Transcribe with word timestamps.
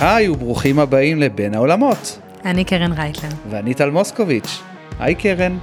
היי 0.00 0.28
וברוכים 0.28 0.78
הבאים 0.78 1.20
לבין 1.20 1.54
העולמות. 1.54 2.18
אני 2.44 2.64
קרן 2.64 2.92
רייטלר. 2.92 3.28
ואני 3.50 3.74
טל 3.74 3.90
מוסקוביץ'. 3.90 4.58
היי 4.98 5.14
קרן. 5.14 5.58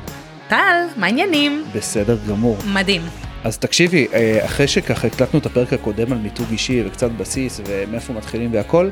טל, 0.47 0.85
מה 0.97 1.05
העניינים? 1.05 1.63
בסדר 1.75 2.17
גמור. 2.29 2.57
מדהים. 2.73 3.01
אז 3.43 3.57
תקשיבי, 3.57 4.07
אה, 4.13 4.45
אחרי 4.45 4.67
שככה 4.67 5.07
הקלטנו 5.07 5.39
את 5.39 5.45
הפרק 5.45 5.73
הקודם 5.73 6.11
על 6.11 6.17
מיתוג 6.17 6.45
אישי 6.51 6.83
וקצת 6.85 7.11
בסיס 7.11 7.61
ומאיפה 7.67 8.13
מתחילים 8.13 8.53
והכל, 8.53 8.89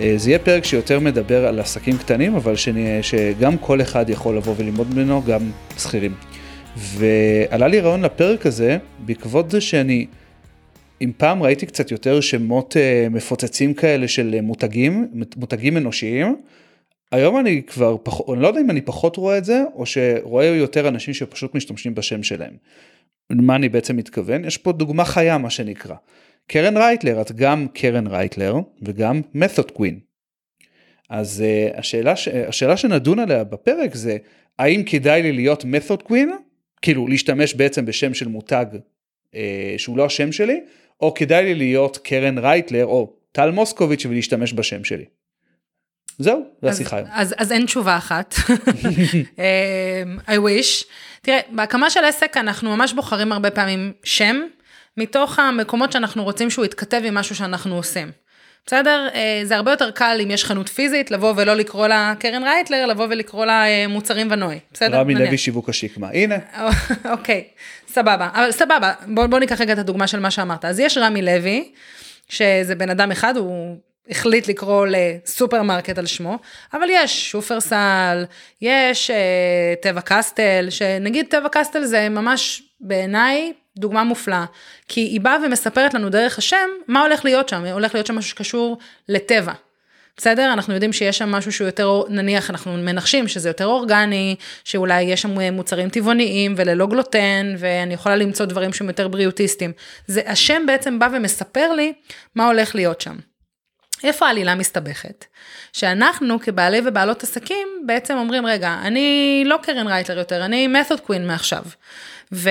אה, 0.00 0.14
זה 0.16 0.30
יהיה 0.30 0.38
פרק 0.38 0.64
שיותר 0.64 1.00
מדבר 1.00 1.46
על 1.46 1.60
עסקים 1.60 1.98
קטנים, 1.98 2.34
אבל 2.34 2.56
שאני, 2.56 3.02
שגם 3.02 3.58
כל 3.58 3.80
אחד 3.80 4.10
יכול 4.10 4.36
לבוא 4.36 4.54
וללמוד 4.56 4.94
ממנו, 4.94 5.22
גם 5.22 5.40
שכירים. 5.78 6.14
ועלה 6.76 7.68
לי 7.68 7.80
רעיון 7.80 8.02
לפרק 8.02 8.46
הזה, 8.46 8.78
בעקבות 8.98 9.50
זה 9.50 9.60
שאני, 9.60 10.06
אם 11.04 11.12
פעם 11.16 11.42
ראיתי 11.42 11.66
קצת 11.66 11.90
יותר 11.90 12.20
שמות 12.20 12.76
אה, 12.76 13.06
מפוצצים 13.10 13.74
כאלה 13.74 14.08
של 14.08 14.40
מותגים, 14.40 15.10
מותגים 15.36 15.76
אנושיים, 15.76 16.36
היום 17.12 17.38
אני 17.38 17.62
כבר 17.62 17.96
פחות, 18.02 18.34
אני 18.34 18.42
לא 18.42 18.48
יודע 18.48 18.60
אם 18.60 18.70
אני 18.70 18.80
פחות 18.80 19.16
רואה 19.16 19.38
את 19.38 19.44
זה, 19.44 19.62
או 19.74 19.86
שרואה 19.86 20.46
יותר 20.46 20.88
אנשים 20.88 21.14
שפשוט 21.14 21.54
משתמשים 21.54 21.94
בשם 21.94 22.22
שלהם. 22.22 22.56
מה 23.30 23.56
אני 23.56 23.68
בעצם 23.68 23.96
מתכוון? 23.96 24.44
יש 24.44 24.58
פה 24.58 24.72
דוגמה 24.72 25.04
חיה 25.04 25.38
מה 25.38 25.50
שנקרא. 25.50 25.94
קרן 26.46 26.76
רייטלר, 26.76 27.20
את 27.20 27.32
גם 27.32 27.66
קרן 27.74 28.06
רייטלר 28.06 28.56
וגם 28.82 29.20
מתוד 29.34 29.70
קווין. 29.70 29.98
אז 31.10 31.44
uh, 31.44 31.78
השאלה, 31.78 32.16
ש... 32.16 32.28
השאלה 32.28 32.76
שנדון 32.76 33.18
עליה 33.18 33.44
בפרק 33.44 33.94
זה, 33.94 34.16
האם 34.58 34.82
כדאי 34.82 35.22
לי 35.22 35.32
להיות 35.32 35.64
מתוד 35.64 36.02
קווין? 36.02 36.32
כאילו 36.82 37.08
להשתמש 37.08 37.54
בעצם 37.54 37.86
בשם 37.86 38.14
של 38.14 38.28
מותג 38.28 38.66
uh, 38.72 39.36
שהוא 39.76 39.96
לא 39.96 40.04
השם 40.04 40.32
שלי, 40.32 40.60
או 41.00 41.14
כדאי 41.14 41.44
לי 41.44 41.54
להיות 41.54 41.98
קרן 41.98 42.38
רייטלר 42.38 42.86
או 42.86 43.16
טל 43.32 43.50
מוסקוביץ' 43.50 44.06
ולהשתמש 44.06 44.52
בשם 44.52 44.84
שלי. 44.84 45.04
זהו, 46.18 46.44
זה 46.62 46.68
השיחה 46.68 46.96
היום. 46.96 47.08
אז, 47.12 47.34
אז 47.38 47.52
אין 47.52 47.66
תשובה 47.66 47.96
אחת. 47.96 48.34
אמ, 49.38 50.18
I 50.26 50.30
wish. 50.30 50.84
תראה, 51.22 51.40
בהקמה 51.50 51.90
של 51.90 52.04
עסק 52.04 52.36
אנחנו 52.36 52.76
ממש 52.76 52.92
בוחרים 52.92 53.32
הרבה 53.32 53.50
פעמים 53.50 53.92
שם, 54.04 54.36
מתוך 54.96 55.38
המקומות 55.38 55.92
שאנחנו 55.92 56.24
רוצים 56.24 56.50
שהוא 56.50 56.64
יתכתב 56.64 57.00
עם 57.04 57.14
משהו 57.14 57.36
שאנחנו 57.36 57.76
עושים. 57.76 58.10
בסדר? 58.66 59.08
אה, 59.14 59.40
זה 59.44 59.56
הרבה 59.56 59.70
יותר 59.70 59.90
קל 59.90 60.18
אם 60.22 60.30
יש 60.30 60.44
חנות 60.44 60.68
פיזית, 60.68 61.10
לבוא 61.10 61.34
ולא 61.36 61.54
לקרוא 61.54 61.86
לה 61.86 62.14
קרן 62.18 62.44
רייטלר, 62.44 62.86
לבוא 62.86 63.06
ולקרוא 63.10 63.44
לה 63.44 63.66
אה, 63.66 63.86
מוצרים 63.88 64.28
ונוי. 64.30 64.58
בסדר? 64.72 65.00
רמי 65.00 65.14
לוי 65.14 65.38
שיווק 65.38 65.68
השיקמה, 65.68 66.08
הנה. 66.10 66.36
אוקיי, 67.12 67.44
סבבה. 67.88 68.28
אבל 68.34 68.52
סבבה, 68.52 68.92
בוא, 69.06 69.26
בוא 69.26 69.38
ניקח 69.38 69.60
רגע 69.60 69.72
את 69.72 69.78
הדוגמה 69.78 70.06
של 70.06 70.20
מה 70.20 70.30
שאמרת. 70.30 70.64
אז 70.64 70.80
יש 70.80 70.98
רמי 70.98 71.22
לוי, 71.22 71.72
שזה 72.28 72.74
בן 72.74 72.90
אדם 72.90 73.10
אחד, 73.10 73.36
הוא 73.36 73.76
החליט 74.10 74.48
לקרוא 74.48 74.86
לסופרמרקט 74.90 75.98
על 75.98 76.06
שמו, 76.06 76.38
אבל 76.72 76.86
יש 76.90 77.30
שופרסל, 77.30 78.24
יש 78.62 79.10
אה, 79.10 79.74
טבע 79.82 80.00
קסטל, 80.00 80.66
שנגיד 80.70 81.26
טבע 81.30 81.48
קסטל 81.52 81.84
זה 81.84 82.08
ממש 82.08 82.62
בעיניי 82.80 83.52
דוגמה 83.76 84.04
מופלאה, 84.04 84.44
כי 84.88 85.00
היא 85.00 85.20
באה 85.20 85.36
ומספרת 85.44 85.94
לנו 85.94 86.10
דרך 86.10 86.38
השם 86.38 86.68
מה 86.88 87.02
הולך 87.02 87.24
להיות 87.24 87.48
שם, 87.48 87.64
הולך 87.64 87.94
להיות 87.94 88.06
שם 88.06 88.14
משהו 88.14 88.30
שקשור 88.30 88.78
לטבע. 89.08 89.52
בסדר? 90.16 90.52
אנחנו 90.52 90.74
יודעים 90.74 90.92
שיש 90.92 91.18
שם 91.18 91.28
משהו 91.28 91.52
שהוא 91.52 91.66
יותר, 91.66 92.02
נניח, 92.08 92.50
אנחנו 92.50 92.76
מנחשים 92.76 93.28
שזה 93.28 93.48
יותר 93.48 93.66
אורגני, 93.66 94.36
שאולי 94.64 95.02
יש 95.02 95.22
שם 95.22 95.52
מוצרים 95.52 95.88
טבעוניים 95.88 96.54
וללא 96.56 96.86
גלוטן, 96.86 97.54
ואני 97.58 97.94
יכולה 97.94 98.16
למצוא 98.16 98.46
דברים 98.46 98.72
שהם 98.72 98.88
יותר 98.88 99.08
בריאוטיסטים. 99.08 99.72
זה, 100.06 100.22
השם 100.26 100.62
בעצם 100.66 100.98
בא 100.98 101.08
ומספר 101.12 101.72
לי 101.72 101.92
מה 102.34 102.46
הולך 102.46 102.74
להיות 102.74 103.00
שם. 103.00 103.16
איפה 104.04 104.26
העלילה 104.26 104.54
מסתבכת? 104.54 105.24
שאנחנו 105.72 106.40
כבעלי 106.40 106.80
ובעלות 106.84 107.22
עסקים 107.22 107.68
בעצם 107.86 108.16
אומרים, 108.16 108.46
רגע, 108.46 108.78
אני 108.82 109.42
לא 109.46 109.58
קרן 109.62 109.86
רייטלר 109.86 110.18
יותר, 110.18 110.44
אני 110.44 110.66
מתוד 110.66 111.00
קווין 111.00 111.26
מעכשיו. 111.26 111.64
ו, 112.32 112.50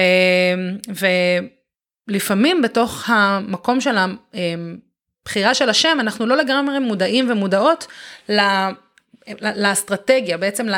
ולפעמים 2.07 2.61
בתוך 2.61 3.09
המקום 3.09 3.81
של 3.81 3.95
הבחירה 3.97 5.53
של 5.53 5.69
השם, 5.69 5.97
אנחנו 5.99 6.25
לא 6.25 6.37
לגמרי 6.37 6.79
מודעים 6.79 7.31
ומודעות 7.31 7.87
ל, 8.29 8.39
לאסטרטגיה, 9.41 10.37
בעצם 10.37 10.69
ל, 10.69 10.75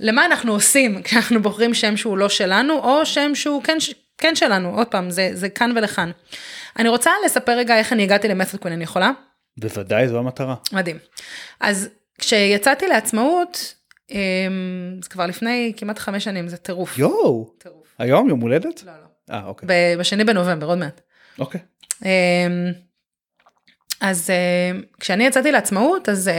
למה 0.00 0.24
אנחנו 0.24 0.52
עושים 0.52 1.02
כשאנחנו 1.02 1.42
בוחרים 1.42 1.74
שם 1.74 1.96
שהוא 1.96 2.18
לא 2.18 2.28
שלנו, 2.28 2.78
או 2.78 3.06
שם 3.06 3.34
שהוא 3.34 3.62
כן, 3.62 3.76
כן 4.18 4.36
שלנו, 4.36 4.76
עוד 4.76 4.86
פעם, 4.86 5.10
זה, 5.10 5.30
זה 5.32 5.48
כאן 5.48 5.72
ולכאן. 5.76 6.10
אני 6.78 6.88
רוצה 6.88 7.10
לספר 7.24 7.52
רגע 7.52 7.78
איך 7.78 7.92
אני 7.92 8.02
הגעתי 8.02 8.28
למתוד 8.28 8.60
קווין, 8.60 8.74
אני 8.74 8.84
יכולה? 8.84 9.10
בוודאי, 9.56 10.08
זו 10.08 10.18
המטרה. 10.18 10.54
מדהים. 10.72 10.98
אז 11.60 11.88
כשיצאתי 12.18 12.88
לעצמאות, 12.88 13.74
אמ, 14.10 14.16
זה 15.02 15.08
כבר 15.08 15.26
לפני 15.26 15.72
כמעט 15.76 15.98
חמש 15.98 16.24
שנים, 16.24 16.48
זה 16.48 16.56
טירוף. 16.56 16.98
יואו. 16.98 17.50
טירוף. 17.58 17.86
היום 17.98 18.28
יום 18.28 18.40
הולדת? 18.40 18.82
לא, 18.82 18.92
לא. 18.92 19.34
אה, 19.34 19.46
אוקיי. 19.46 19.68
בשני 19.98 20.24
בנובמבר, 20.24 20.66
עוד 20.66 20.78
מעט. 20.78 21.00
אוקיי. 21.38 21.60
אמ, 22.04 22.08
אז 24.00 24.30
אמ, 24.30 24.82
כשאני 25.00 25.24
יצאתי 25.26 25.52
לעצמאות, 25.52 26.08
אז 26.08 26.30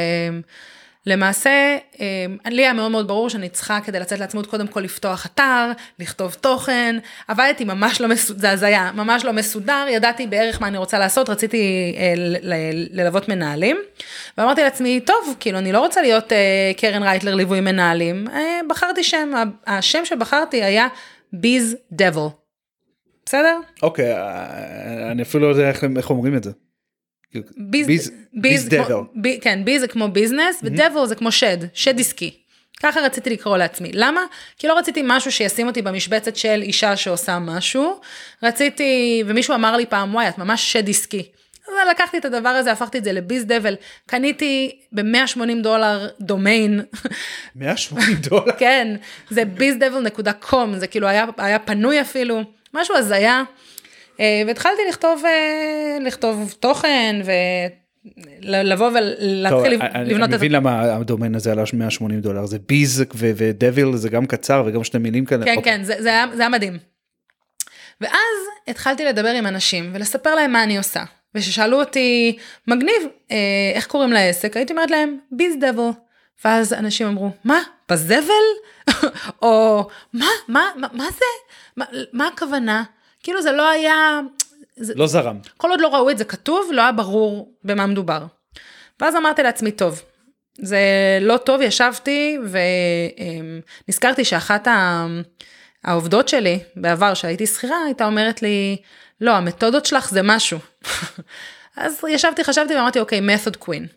למעשה, 1.07 1.78
אמ, 2.00 2.38
לי 2.45 2.62
היה 2.62 2.73
מאוד 2.73 2.91
מאוד 2.91 3.07
ברור 3.07 3.29
שאני 3.29 3.50
צריכה 3.50 3.79
כדי 3.81 4.00
לצאת 4.00 4.19
לעצמאות 4.19 4.47
קודם 4.47 4.68
כל 4.68 4.79
לפתוח 4.79 5.25
אתר, 5.25 5.72
לכתוב 6.00 6.34
תוכן, 6.34 6.95
עבדתי 7.28 7.63
ממש 7.63 8.01
לא 8.01 8.07
מסודר, 8.07 8.40
זה 8.40 8.51
הזיה, 8.51 8.91
ממש 8.95 9.25
לא 9.25 9.34
מסודר, 9.34 9.85
ידעתי 9.90 10.28
בערך 10.28 10.62
מה 10.62 10.68
אני 10.68 10.78
רוצה 10.78 11.00
לעשות, 11.00 11.29
רציתי 11.29 11.94
אה, 11.97 12.13
ללוות 12.91 13.29
מנהלים, 13.29 13.78
ואמרתי 14.38 14.63
לעצמי, 14.63 15.00
טוב, 15.00 15.35
כאילו 15.40 15.57
אני 15.57 15.72
לא 15.72 15.79
רוצה 15.79 16.01
להיות 16.01 16.34
אה, 16.34 16.72
קרן 16.78 17.03
רייטלר 17.03 17.35
ליווי 17.35 17.62
מנהלים, 17.62 18.28
אה, 18.34 18.59
בחרתי 18.69 19.03
שם, 19.03 19.31
השם 19.68 20.06
שבחרתי 20.06 20.63
היה 20.63 20.88
ביז 21.34 21.75
דבל. 21.91 22.28
בסדר? 23.25 23.59
אוקיי, 23.84 24.16
אני 25.12 25.22
אפילו 25.22 25.44
לא 25.44 25.50
יודע 25.50 25.69
איך 25.97 26.09
אומרים 26.09 26.35
את 26.35 26.44
זה. 26.44 26.51
ביז 28.33 28.69
דבל. 28.69 28.95
כן, 29.41 29.65
ביז 29.65 29.81
זה 29.81 29.88
כמו 29.88 30.07
ביזנס, 30.07 30.59
ודבל 30.63 31.05
זה 31.05 31.15
כמו 31.15 31.31
שד, 31.31 31.57
שד 31.73 31.99
עסקי. 31.99 32.38
ככה 32.83 32.99
רציתי 33.01 33.29
לקרוא 33.29 33.57
לעצמי. 33.57 33.91
למה? 33.93 34.21
כי 34.57 34.67
לא 34.67 34.77
רציתי 34.77 35.01
משהו 35.05 35.31
שישים 35.31 35.67
אותי 35.67 35.81
במשבצת 35.81 36.35
של 36.35 36.61
אישה 36.61 36.95
שעושה 36.95 37.39
משהו. 37.39 37.99
רציתי, 38.43 39.23
ומישהו 39.27 39.55
אמר 39.55 39.77
לי 39.77 39.85
פעם, 39.85 40.15
וואי, 40.15 40.29
את 40.29 40.38
ממש 40.38 40.73
שד 40.73 40.89
עסקי. 40.89 41.23
אז 41.67 41.73
לקחתי 41.91 42.17
את 42.17 42.25
הדבר 42.25 42.49
הזה, 42.49 42.71
הפכתי 42.71 42.97
את 42.97 43.03
זה 43.03 43.11
לביז 43.11 43.45
דבל, 43.45 43.75
קניתי 44.05 44.79
ב-180 44.91 45.63
דולר 45.63 46.07
דומיין. 46.19 46.81
180 47.55 48.15
דולר? 48.15 48.51
כן, 48.57 48.95
זה 49.29 49.44
bizdevil.com, 49.57 50.75
זה 50.75 50.88
כאילו 50.88 51.07
היה, 51.07 51.25
היה 51.38 51.59
פנוי 51.59 52.01
אפילו, 52.01 52.41
משהו 52.73 52.95
הזיה. 52.95 53.44
אה, 54.19 54.41
והתחלתי 54.47 54.81
לכתוב, 54.89 55.23
אה, 55.25 55.97
לכתוב 56.01 56.55
תוכן 56.59 57.16
ולבוא 58.44 58.88
ולהתחיל 58.88 59.73
לבנות 59.73 59.83
את 59.83 60.09
זה. 60.11 60.25
אני 60.25 60.35
מבין 60.35 60.51
למה 60.51 60.95
הדומיין 60.95 61.35
הזה 61.35 61.51
עלה 61.51 61.63
180 61.73 62.22
דולר, 62.22 62.45
זה 62.45 62.57
ביז 62.67 63.03
ודביל 63.16 63.95
זה 63.95 64.09
גם 64.09 64.25
קצר 64.25 64.63
וגם 64.66 64.83
שתי 64.83 64.97
מילים 64.97 65.25
כאלה. 65.25 65.45
כן, 65.45 65.56
כן, 65.63 65.83
זה, 65.83 65.94
זה, 66.00 66.09
היה, 66.09 66.25
זה 66.35 66.41
היה 66.41 66.50
מדהים. 66.50 66.77
ואז 68.01 68.38
התחלתי 68.67 69.06
לדבר 69.06 69.29
עם 69.29 69.47
אנשים 69.47 69.91
ולספר 69.94 70.35
להם 70.35 70.51
מה 70.51 70.63
אני 70.63 70.77
עושה. 70.77 71.03
וכששאלו 71.35 71.79
אותי, 71.79 72.38
מגניב, 72.67 73.03
אה, 73.31 73.38
איך 73.73 73.88
קוראים 73.88 74.11
לעסק? 74.11 74.57
הייתי 74.57 74.73
אומרת 74.73 74.91
להם, 74.91 75.17
ביז 75.31 75.56
דבל. 75.59 75.89
ואז 76.45 76.73
אנשים 76.73 77.07
אמרו, 77.07 77.30
מה, 77.44 77.59
בזבל? 77.89 78.45
או, 79.41 79.83
מה, 80.13 80.25
מה, 80.47 80.62
מה, 80.75 80.88
מה 80.91 81.06
זה? 81.12 81.25
מה, 81.77 81.86
מה 82.13 82.27
הכוונה? 82.27 82.83
כאילו 83.27 83.41
זה 83.41 83.51
לא 83.51 83.69
היה... 83.69 84.19
זה, 84.75 84.94
לא 84.95 85.07
זרם. 85.07 85.39
כל 85.57 85.69
עוד 85.69 85.81
לא 85.81 85.88
ראו 85.88 86.09
את 86.09 86.18
זה 86.18 86.25
כתוב, 86.25 86.69
לא 86.71 86.81
היה 86.81 86.91
ברור 86.91 87.51
במה 87.63 87.85
מדובר. 87.85 88.25
ואז 89.00 89.15
אמרתי 89.15 89.44
לעצמי, 89.44 89.71
טוב, 89.71 90.01
זה 90.57 90.79
לא 91.21 91.38
טוב, 91.38 91.62
ישבתי 91.62 92.38
ונזכרתי 93.88 94.25
שאחת 94.25 94.68
העובדות 95.83 96.27
שלי 96.27 96.59
בעבר, 96.75 97.13
שהייתי 97.13 97.47
שכירה, 97.47 97.77
הייתה 97.85 98.06
אומרת 98.06 98.41
לי, 98.41 98.77
לא, 99.21 99.31
המתודות 99.31 99.85
שלך 99.85 100.09
זה 100.09 100.21
משהו. 100.24 100.59
אז 101.77 102.01
ישבתי, 102.09 102.44
חשבתי 102.44 102.75
ואמרתי, 102.75 103.00
אוקיי, 103.00 103.19
method 103.19 103.65
queen. 103.65 103.88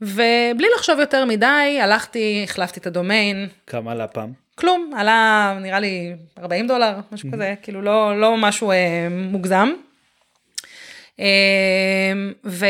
ובלי 0.00 0.68
לחשוב 0.76 0.98
יותר 0.98 1.24
מדי, 1.24 1.78
הלכתי, 1.82 2.40
החלפתי 2.44 2.80
את 2.80 2.86
הדומיין. 2.86 3.48
כמה 3.66 3.92
עלה 3.92 4.06
פעם? 4.06 4.47
כלום, 4.58 4.90
עלה 4.96 5.58
נראה 5.60 5.80
לי 5.80 6.14
40 6.38 6.66
דולר, 6.66 6.96
משהו 7.12 7.28
כזה, 7.32 7.54
כאילו 7.62 7.82
לא, 7.82 8.20
לא 8.20 8.36
משהו 8.36 8.70
אה, 8.70 9.08
מוגזם. 9.10 9.68
אה, 11.20 12.12
ו, 12.44 12.66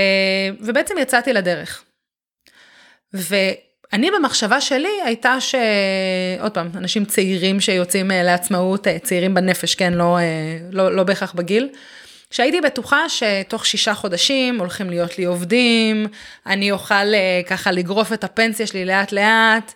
ובעצם 0.60 0.94
יצאתי 1.00 1.32
לדרך. 1.32 1.84
ואני 3.12 4.10
במחשבה 4.10 4.60
שלי 4.60 5.00
הייתה 5.04 5.40
ש... 5.40 5.54
עוד 6.40 6.52
פעם, 6.52 6.70
אנשים 6.74 7.04
צעירים 7.04 7.60
שיוצאים 7.60 8.10
אה, 8.10 8.22
לעצמאות, 8.22 8.86
אה, 8.86 8.98
צעירים 8.98 9.34
בנפש, 9.34 9.74
כן, 9.74 9.92
לא, 9.92 10.18
אה, 10.18 10.58
לא, 10.70 10.96
לא 10.96 11.02
בהכרח 11.04 11.32
בגיל. 11.32 11.68
שהייתי 12.30 12.60
בטוחה 12.60 13.04
שתוך 13.08 13.66
שישה 13.66 13.94
חודשים 13.94 14.58
הולכים 14.58 14.90
להיות 14.90 15.18
לי 15.18 15.24
עובדים, 15.24 16.06
אני 16.46 16.70
אוכל 16.70 17.12
ככה 17.46 17.70
לגרוף 17.70 18.12
את 18.12 18.24
הפנסיה 18.24 18.66
שלי 18.66 18.84
לאט 18.84 19.12
לאט. 19.12 19.72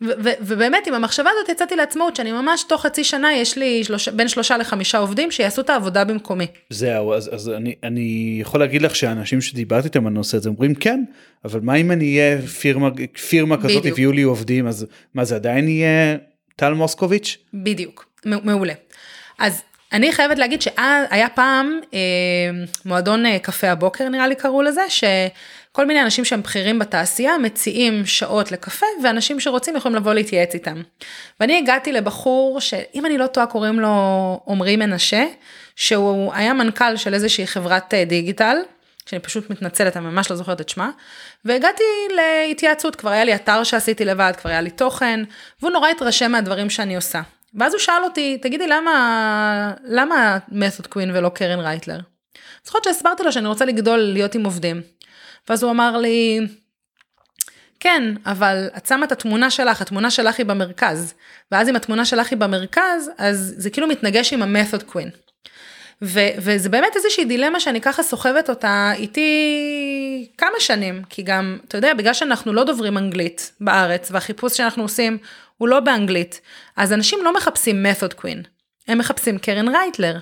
ובאמת 0.00 0.86
עם 0.86 0.94
המחשבה 0.94 1.30
הזאת 1.30 1.48
יצאתי 1.48 1.76
לעצמאות 1.76 2.16
שאני 2.16 2.32
ממש 2.32 2.64
תוך 2.68 2.82
חצי 2.82 3.04
שנה 3.04 3.34
יש 3.34 3.58
לי 3.58 3.84
שלוש, 3.84 4.08
בין 4.08 4.28
שלושה 4.28 4.56
לחמישה 4.56 4.98
עובדים 4.98 5.30
שיעשו 5.30 5.60
את 5.62 5.70
העבודה 5.70 6.04
במקומי. 6.04 6.46
זהו 6.70 7.14
אז, 7.14 7.34
אז 7.34 7.48
אני, 7.48 7.74
אני 7.82 8.38
יכול 8.40 8.60
להגיד 8.60 8.82
לך 8.82 8.96
שהאנשים 8.96 9.40
שדיברתי 9.40 9.88
איתם 9.88 10.06
על 10.06 10.12
הנושא 10.12 10.36
הזה 10.36 10.48
אומרים 10.48 10.74
כן 10.74 11.04
אבל 11.44 11.60
מה 11.60 11.74
אם 11.74 11.90
אני 11.90 12.18
אהיה 12.18 12.42
פירמה 12.42 12.90
פירמה 13.28 13.56
כזאת 13.56 13.80
בדיוק. 13.80 13.98
ויהיו 13.98 14.12
לי 14.12 14.22
עובדים 14.22 14.66
אז 14.66 14.86
מה 15.14 15.24
זה 15.24 15.34
עדיין 15.34 15.68
יהיה 15.68 16.16
טל 16.56 16.72
מוסקוביץ'? 16.72 17.38
בדיוק, 17.54 18.06
מעולה. 18.24 18.72
אז 19.38 19.62
אני 19.92 20.12
חייבת 20.12 20.38
להגיד 20.38 20.62
שהיה 20.62 21.28
פעם 21.34 21.80
אה, 21.94 21.98
מועדון 22.84 23.26
אה, 23.26 23.38
קפה 23.38 23.70
הבוקר 23.70 24.08
נראה 24.08 24.26
לי 24.26 24.34
קראו 24.34 24.62
לזה, 24.62 24.82
שכל 25.76 25.86
מיני 25.86 26.02
אנשים 26.02 26.24
שהם 26.24 26.42
בכירים 26.42 26.78
בתעשייה 26.78 27.38
מציעים 27.38 28.06
שעות 28.06 28.52
לקפה 28.52 28.86
ואנשים 29.02 29.40
שרוצים 29.40 29.76
יכולים 29.76 29.96
לבוא 29.96 30.14
להתייעץ 30.14 30.54
איתם. 30.54 30.82
ואני 31.40 31.58
הגעתי 31.58 31.92
לבחור 31.92 32.60
שאם 32.60 33.06
אני 33.06 33.18
לא 33.18 33.26
טועה 33.26 33.46
קוראים 33.46 33.80
לו 33.80 34.40
עמרי 34.48 34.76
מנשה, 34.76 35.26
שהוא 35.76 36.34
היה 36.34 36.52
מנכ"ל 36.52 36.96
של 36.96 37.14
איזושהי 37.14 37.46
חברת 37.46 37.94
אה, 37.94 38.04
דיגיטל. 38.04 38.56
שאני 39.06 39.20
פשוט 39.20 39.50
מתנצלת, 39.50 39.96
אני 39.96 40.06
ממש 40.06 40.30
לא 40.30 40.36
זוכרת 40.36 40.60
את 40.60 40.68
שמה, 40.68 40.90
והגעתי 41.44 41.84
להתייעצות, 42.16 42.96
כבר 42.96 43.10
היה 43.10 43.24
לי 43.24 43.34
אתר 43.34 43.64
שעשיתי 43.64 44.04
לבד, 44.04 44.32
כבר 44.36 44.50
היה 44.50 44.60
לי 44.60 44.70
תוכן, 44.70 45.20
והוא 45.60 45.72
נורא 45.72 45.88
התרשם 45.88 46.32
מהדברים 46.32 46.70
שאני 46.70 46.96
עושה. 46.96 47.22
ואז 47.54 47.72
הוא 47.72 47.80
שאל 47.80 48.04
אותי, 48.04 48.38
תגידי, 48.42 48.66
למה, 48.66 49.72
למה 49.84 50.38
מתוד 50.48 50.86
קווין 50.86 51.10
ולא 51.16 51.28
קרן 51.28 51.60
רייטלר? 51.60 51.98
זוכרת 52.64 52.84
שהסברתי 52.84 53.22
לו 53.22 53.32
שאני 53.32 53.48
רוצה 53.48 53.64
לגדול, 53.64 53.98
להיות 53.98 54.34
עם 54.34 54.44
עובדים. 54.44 54.82
ואז 55.48 55.62
הוא 55.62 55.70
אמר 55.70 55.96
לי, 55.96 56.40
כן, 57.80 58.14
אבל 58.26 58.68
את 58.76 58.86
שמה 58.86 59.06
את 59.06 59.12
התמונה 59.12 59.50
שלך, 59.50 59.82
התמונה 59.82 60.10
שלך 60.10 60.38
היא 60.38 60.46
במרכז. 60.46 61.14
ואז 61.52 61.68
אם 61.68 61.76
התמונה 61.76 62.04
שלך 62.04 62.30
היא 62.30 62.38
במרכז, 62.38 63.10
אז 63.18 63.54
זה 63.56 63.70
כאילו 63.70 63.86
מתנגש 63.86 64.32
עם 64.32 64.42
המתוד 64.42 64.82
קווין. 64.82 65.10
ו- 66.02 66.30
וזה 66.38 66.68
באמת 66.68 66.96
איזושהי 66.96 67.24
דילמה 67.24 67.60
שאני 67.60 67.80
ככה 67.80 68.02
סוחבת 68.02 68.50
אותה 68.50 68.92
איתי 68.96 70.28
כמה 70.38 70.60
שנים, 70.60 71.02
כי 71.08 71.22
גם, 71.22 71.58
אתה 71.68 71.78
יודע, 71.78 71.94
בגלל 71.94 72.14
שאנחנו 72.14 72.52
לא 72.52 72.64
דוברים 72.64 72.98
אנגלית 72.98 73.52
בארץ, 73.60 74.08
והחיפוש 74.10 74.56
שאנחנו 74.56 74.82
עושים 74.82 75.18
הוא 75.56 75.68
לא 75.68 75.80
באנגלית, 75.80 76.40
אז 76.76 76.92
אנשים 76.92 77.18
לא 77.24 77.34
מחפשים 77.34 77.86
method 77.86 78.20
queen, 78.20 78.46
הם 78.88 78.98
מחפשים 78.98 79.38
קרן 79.38 79.68
רייטלר. 79.68 80.18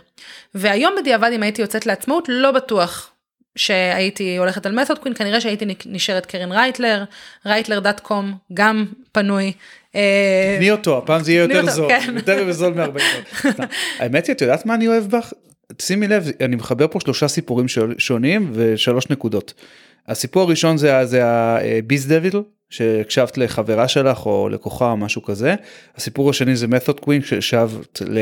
והיום 0.54 0.94
בדיעבד 1.00 1.30
אם 1.32 1.42
הייתי 1.42 1.62
יוצאת 1.62 1.86
לעצמאות, 1.86 2.24
לא 2.28 2.50
בטוח 2.50 3.13
שהייתי 3.56 4.36
הולכת 4.36 4.66
על 4.66 4.78
method 4.78 4.96
queen, 5.04 5.14
כנראה 5.14 5.40
שהייתי 5.40 5.64
נשארת 5.86 6.26
קרן 6.26 6.52
רייטלר, 6.52 7.04
רייטלר.קום, 7.46 8.34
גם 8.54 8.86
פנוי. 9.12 9.52
אה, 9.94 10.54
תני 10.58 10.70
אותו 10.70 10.98
הפעם 10.98 11.22
זה 11.22 11.32
יהיה 11.32 11.42
יותר 11.42 11.70
זול 11.70 11.88
כן. 11.88 12.14
יותר 12.16 12.52
זול 12.52 12.74
מ-40 12.74 13.00
האמת 14.00 14.26
היא 14.26 14.34
את 14.34 14.40
יודעת 14.40 14.66
מה 14.66 14.74
אני 14.74 14.88
אוהב 14.88 15.04
בך 15.04 15.32
שימי 15.82 16.08
לב 16.08 16.26
אני 16.40 16.56
מחבר 16.56 16.88
פה 16.88 17.00
שלושה 17.00 17.28
סיפורים 17.28 17.66
שונים 17.98 18.50
ושלוש 18.54 19.10
נקודות. 19.10 19.54
הסיפור 20.08 20.42
הראשון 20.42 20.76
זה 20.76 21.24
הביז 21.24 22.08
דביל 22.08 22.42
שהקשבת 22.70 23.38
לחברה 23.38 23.88
שלך 23.88 24.26
או 24.26 24.48
לקוחה 24.48 24.90
או 24.90 24.96
משהו 24.96 25.22
כזה 25.22 25.54
הסיפור 25.96 26.30
השני 26.30 26.56
זה 26.56 26.66
מתוד 26.66 27.00
קווין 27.00 27.22
שהשבת 27.22 28.02
ל... 28.06 28.18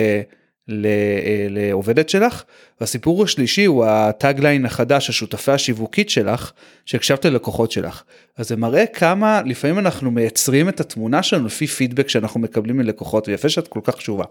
אה, 0.71 1.47
לעובדת 1.51 2.09
שלך 2.09 2.43
והסיפור 2.81 3.25
השלישי 3.25 3.65
הוא 3.65 3.85
הטאגליין 3.85 4.67
החדש 4.67 5.11
השותפה 5.11 5.55
השיווקית 5.55 6.11
שלך 6.11 6.53
שהקשבת 6.87 7.25
ללקוחות 7.25 7.73
שלך 7.73 8.03
אז 8.37 8.49
זה 8.49 8.57
מראה 8.57 8.87
כמה 8.87 9.43
לפעמים 9.47 9.79
אנחנו 9.79 10.11
מייצרים 10.11 10.69
את 10.69 10.81
התמונה 10.81 11.23
שלנו 11.23 11.47
לפי 11.47 11.67
פידבק 11.67 12.09
שאנחנו 12.09 12.41
מקבלים 12.41 12.77
מלקוחות 12.77 13.29
ויפה 13.29 13.49
שאת 13.49 13.69
כל 13.69 13.81
כך 13.85 13.97
קשובה. 13.97 14.25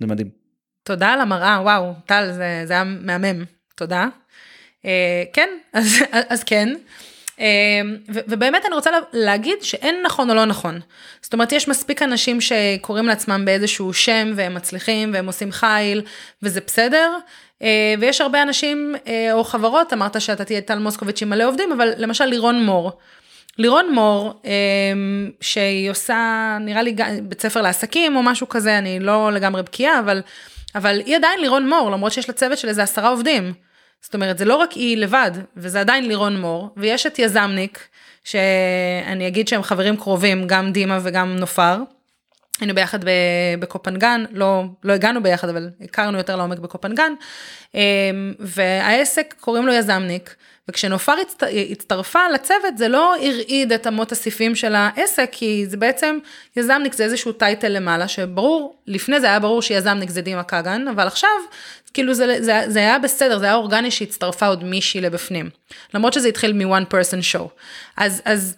זה 0.00 0.06
מדהים. 0.06 0.28
תודה 0.82 1.08
על 1.08 1.20
המראה, 1.20 1.60
וואו, 1.62 1.92
טל, 2.06 2.32
זה, 2.32 2.62
זה 2.64 2.72
היה 2.72 2.84
מהמם, 2.84 3.44
תודה. 3.76 4.08
אה, 4.84 5.24
כן, 5.32 5.48
אז, 5.72 5.86
אז 6.28 6.44
כן. 6.44 6.74
ו- 8.08 8.20
ובאמת 8.28 8.66
אני 8.66 8.74
רוצה 8.74 8.90
לה- 8.90 8.98
להגיד 9.12 9.62
שאין 9.62 10.02
נכון 10.04 10.30
או 10.30 10.34
לא 10.34 10.44
נכון. 10.44 10.80
זאת 11.22 11.32
אומרת, 11.32 11.52
יש 11.52 11.68
מספיק 11.68 12.02
אנשים 12.02 12.38
שקוראים 12.40 13.06
לעצמם 13.06 13.42
באיזשהו 13.44 13.92
שם 13.92 14.32
והם 14.36 14.54
מצליחים 14.54 15.10
והם 15.14 15.26
עושים 15.26 15.52
חיל 15.52 16.02
וזה 16.42 16.60
בסדר. 16.66 17.12
אה, 17.62 17.94
ויש 18.00 18.20
הרבה 18.20 18.42
אנשים 18.42 18.94
אה, 19.06 19.32
או 19.32 19.44
חברות, 19.44 19.92
אמרת 19.92 20.20
שאתה 20.20 20.44
תהיה 20.44 20.60
טל 20.60 20.78
מוסקוביץ' 20.78 21.22
עם 21.22 21.30
מלא 21.30 21.44
עובדים, 21.44 21.72
אבל 21.72 21.92
למשל 21.96 22.24
לירון 22.24 22.64
מור. 22.64 22.92
לירון 23.58 23.94
מור, 23.94 24.40
אה, 24.46 24.50
שהיא 25.40 25.90
עושה, 25.90 26.56
נראה 26.60 26.82
לי 26.82 26.96
בית 27.22 27.40
ספר 27.42 27.62
לעסקים 27.62 28.16
או 28.16 28.22
משהו 28.22 28.48
כזה, 28.48 28.78
אני 28.78 29.00
לא 29.00 29.32
לגמרי 29.32 29.62
בקיאה, 29.62 29.98
אבל, 29.98 30.22
אבל 30.74 31.00
היא 31.06 31.16
עדיין 31.16 31.40
לירון 31.40 31.68
מור, 31.68 31.90
למרות 31.90 32.12
שיש 32.12 32.28
לה 32.28 32.34
צוות 32.34 32.58
של 32.58 32.68
איזה 32.68 32.82
עשרה 32.82 33.08
עובדים. 33.08 33.52
זאת 34.02 34.14
אומרת, 34.14 34.38
זה 34.38 34.44
לא 34.44 34.56
רק 34.56 34.72
היא 34.72 34.96
לבד, 34.96 35.30
וזה 35.56 35.80
עדיין 35.80 36.08
לירון 36.08 36.40
מור, 36.40 36.70
ויש 36.76 37.06
את 37.06 37.18
יזמניק, 37.18 37.88
שאני 38.24 39.28
אגיד 39.28 39.48
שהם 39.48 39.62
חברים 39.62 39.96
קרובים, 39.96 40.46
גם 40.46 40.72
דימה 40.72 40.98
וגם 41.02 41.36
נופר. 41.36 41.76
היינו 42.60 42.74
ביחד 42.74 42.98
בקופנגן, 43.58 44.24
לא, 44.32 44.64
לא 44.84 44.92
הגענו 44.92 45.22
ביחד, 45.22 45.48
אבל 45.48 45.70
הכרנו 45.80 46.18
יותר 46.18 46.36
לעומק 46.36 46.58
בקופנגן, 46.58 47.12
אמ, 47.74 47.80
והעסק 48.38 49.34
קוראים 49.40 49.66
לו 49.66 49.72
יזמניק, 49.72 50.34
וכשנופר 50.68 51.12
הצט, 51.12 51.42
הצטרפה 51.70 52.28
לצוות 52.34 52.78
זה 52.78 52.88
לא 52.88 53.14
הרעיד 53.16 53.72
את 53.72 53.86
אמות 53.86 54.12
הסיפים 54.12 54.54
של 54.54 54.74
העסק, 54.74 55.28
כי 55.32 55.66
זה 55.68 55.76
בעצם, 55.76 56.18
יזמניק 56.56 56.92
זה 56.92 57.04
איזשהו 57.04 57.32
טייטל 57.32 57.68
למעלה, 57.68 58.08
שברור, 58.08 58.76
לפני 58.86 59.20
זה 59.20 59.26
היה 59.26 59.38
ברור 59.38 59.62
שיזמניק 59.62 60.10
זה 60.10 60.20
דימה 60.20 60.42
כגן, 60.42 60.88
אבל 60.88 61.06
עכשיו, 61.06 61.30
כאילו 61.94 62.14
זה, 62.14 62.36
זה, 62.40 62.62
זה 62.66 62.78
היה 62.78 62.98
בסדר, 62.98 63.38
זה 63.38 63.44
היה 63.44 63.54
אורגני 63.54 63.90
שהצטרפה 63.90 64.46
עוד 64.46 64.64
מישהי 64.64 65.00
לבפנים, 65.00 65.50
למרות 65.94 66.12
שזה 66.12 66.28
התחיל 66.28 66.52
מ-one 66.52 66.84
person 66.92 67.34
show. 67.34 67.48
אז, 67.96 68.22
אז 68.24 68.56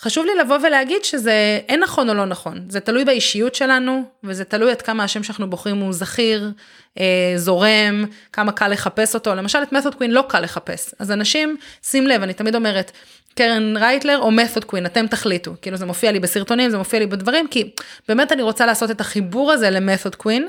חשוב 0.00 0.26
לי 0.26 0.32
לבוא 0.40 0.58
ולהגיד 0.62 1.04
שזה 1.04 1.60
אין 1.68 1.80
נכון 1.80 2.08
או 2.08 2.14
לא 2.14 2.26
נכון, 2.26 2.64
זה 2.68 2.80
תלוי 2.80 3.04
באישיות 3.04 3.54
שלנו, 3.54 4.02
וזה 4.24 4.44
תלוי 4.44 4.70
עד 4.70 4.82
כמה 4.82 5.04
השם 5.04 5.22
שאנחנו 5.22 5.50
בוחרים 5.50 5.76
הוא 5.76 5.92
זכיר, 5.92 6.52
אה, 6.98 7.32
זורם, 7.36 8.04
כמה 8.32 8.52
קל 8.52 8.68
לחפש 8.68 9.14
אותו, 9.14 9.34
למשל 9.34 9.58
את 9.62 9.72
מתוד 9.72 9.94
קווין 9.94 10.10
לא 10.10 10.24
קל 10.28 10.40
לחפש, 10.40 10.94
אז 10.98 11.10
אנשים, 11.10 11.56
שים 11.82 12.06
לב, 12.06 12.22
אני 12.22 12.34
תמיד 12.34 12.54
אומרת, 12.54 12.92
קרן 13.34 13.76
רייטלר 13.76 14.18
או 14.18 14.30
מתוד 14.30 14.64
קווין, 14.64 14.86
אתם 14.86 15.06
תחליטו, 15.06 15.54
כאילו 15.62 15.76
זה 15.76 15.86
מופיע 15.86 16.12
לי 16.12 16.20
בסרטונים, 16.20 16.70
זה 16.70 16.78
מופיע 16.78 16.98
לי 16.98 17.06
בדברים, 17.06 17.48
כי 17.48 17.70
באמת 18.08 18.32
אני 18.32 18.42
רוצה 18.42 18.66
לעשות 18.66 18.90
את 18.90 19.00
החיבור 19.00 19.52
הזה 19.52 19.70
למתוד 19.70 20.14
קווין, 20.14 20.48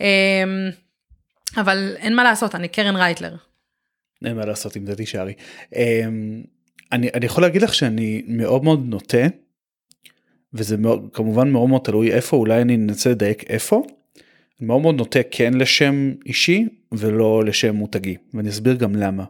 אה, 0.00 0.06
אבל 1.56 1.94
אין 1.96 2.16
מה 2.16 2.24
לעשות, 2.24 2.54
אני 2.54 2.68
קרן 2.68 2.96
רייטלר. 2.96 3.36
אין 4.24 4.36
מה 4.36 4.46
לעשות 4.46 4.76
עם 4.76 4.86
זה 4.86 4.96
תישארי. 4.96 5.34
אמ, 5.76 6.42
אני, 6.92 7.08
אני 7.14 7.26
יכול 7.26 7.42
להגיד 7.42 7.62
לך 7.62 7.74
שאני 7.74 8.22
מאוד 8.26 8.64
מאוד 8.64 8.86
נוטה 8.86 9.26
וזה 10.54 10.76
מאוד, 10.76 11.08
כמובן 11.12 11.50
מאוד 11.50 11.68
מאוד 11.68 11.80
תלוי 11.84 12.12
איפה 12.12 12.36
אולי 12.36 12.62
אני 12.62 12.74
אנסה 12.74 13.10
לדייק 13.10 13.44
איפה. 13.50 13.82
אני 14.60 14.66
מאוד 14.66 14.82
מאוד 14.82 14.94
נוטה 14.94 15.18
כן 15.30 15.54
לשם 15.54 16.12
אישי 16.26 16.68
ולא 16.92 17.44
לשם 17.44 17.74
מותגי 17.74 18.16
ואני 18.34 18.48
אסביר 18.48 18.74
גם 18.74 18.96
למה. 18.96 19.24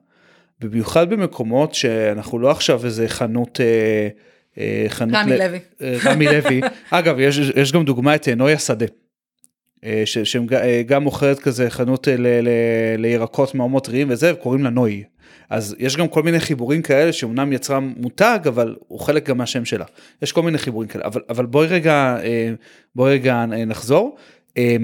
במיוחד 0.61 1.11
במקומות 1.11 1.75
שאנחנו 1.75 2.39
לא 2.39 2.51
עכשיו 2.51 2.85
איזה 2.85 3.09
חנות. 3.09 3.61
אה, 3.61 4.09
אה, 4.59 4.85
חנות 4.89 5.15
רמי 5.15 5.33
ל- 5.33 5.39
לוי. 5.47 5.59
אה, 5.83 5.97
רמי 6.05 6.27
לוי. 6.27 6.61
אגב 6.91 7.19
יש, 7.19 7.39
יש 7.57 7.73
גם 7.73 7.85
דוגמא 7.85 8.15
את 8.15 8.29
נויה 8.29 8.59
שדה. 8.59 8.87
אה, 9.85 10.03
שהם 10.07 10.47
גם 10.87 11.03
מוכרת 11.03 11.39
כזה 11.39 11.71
חנות 11.71 12.09
ל- 12.09 12.27
ל- 12.49 12.97
לירקות 12.99 13.55
מאוד 13.55 13.71
מאוד 13.71 13.85
טריים 13.85 14.11
וזה 14.11 14.33
קוראים 14.43 14.65
לה 14.65 14.71
נוי. 14.71 15.05
אז 15.51 15.77
יש 15.79 15.97
גם 15.97 16.09
כל 16.09 16.23
מיני 16.23 16.41
חיבורים 16.41 16.83
כאלה 16.83 17.13
שאומנם 17.13 17.53
יצרה 17.53 17.81
מותג 17.81 18.39
אבל 18.49 18.77
הוא 18.89 19.01
חלק 19.01 19.29
גם 19.29 19.39
מהשם 19.39 19.65
שלה. 19.65 19.85
יש 20.23 20.33
כל 20.33 20.43
מיני 20.43 20.59
חיבורים 20.59 20.89
כאלה 20.89 21.05
אבל 21.05 21.21
אבל 21.29 21.47
בואי 21.47 21.67
רגע 21.67 22.17
אה, 22.23 22.53
בואי 22.95 23.13
רגע 23.13 23.45
אה, 23.53 23.65
נחזור. 23.65 24.17
אה, 24.59 24.77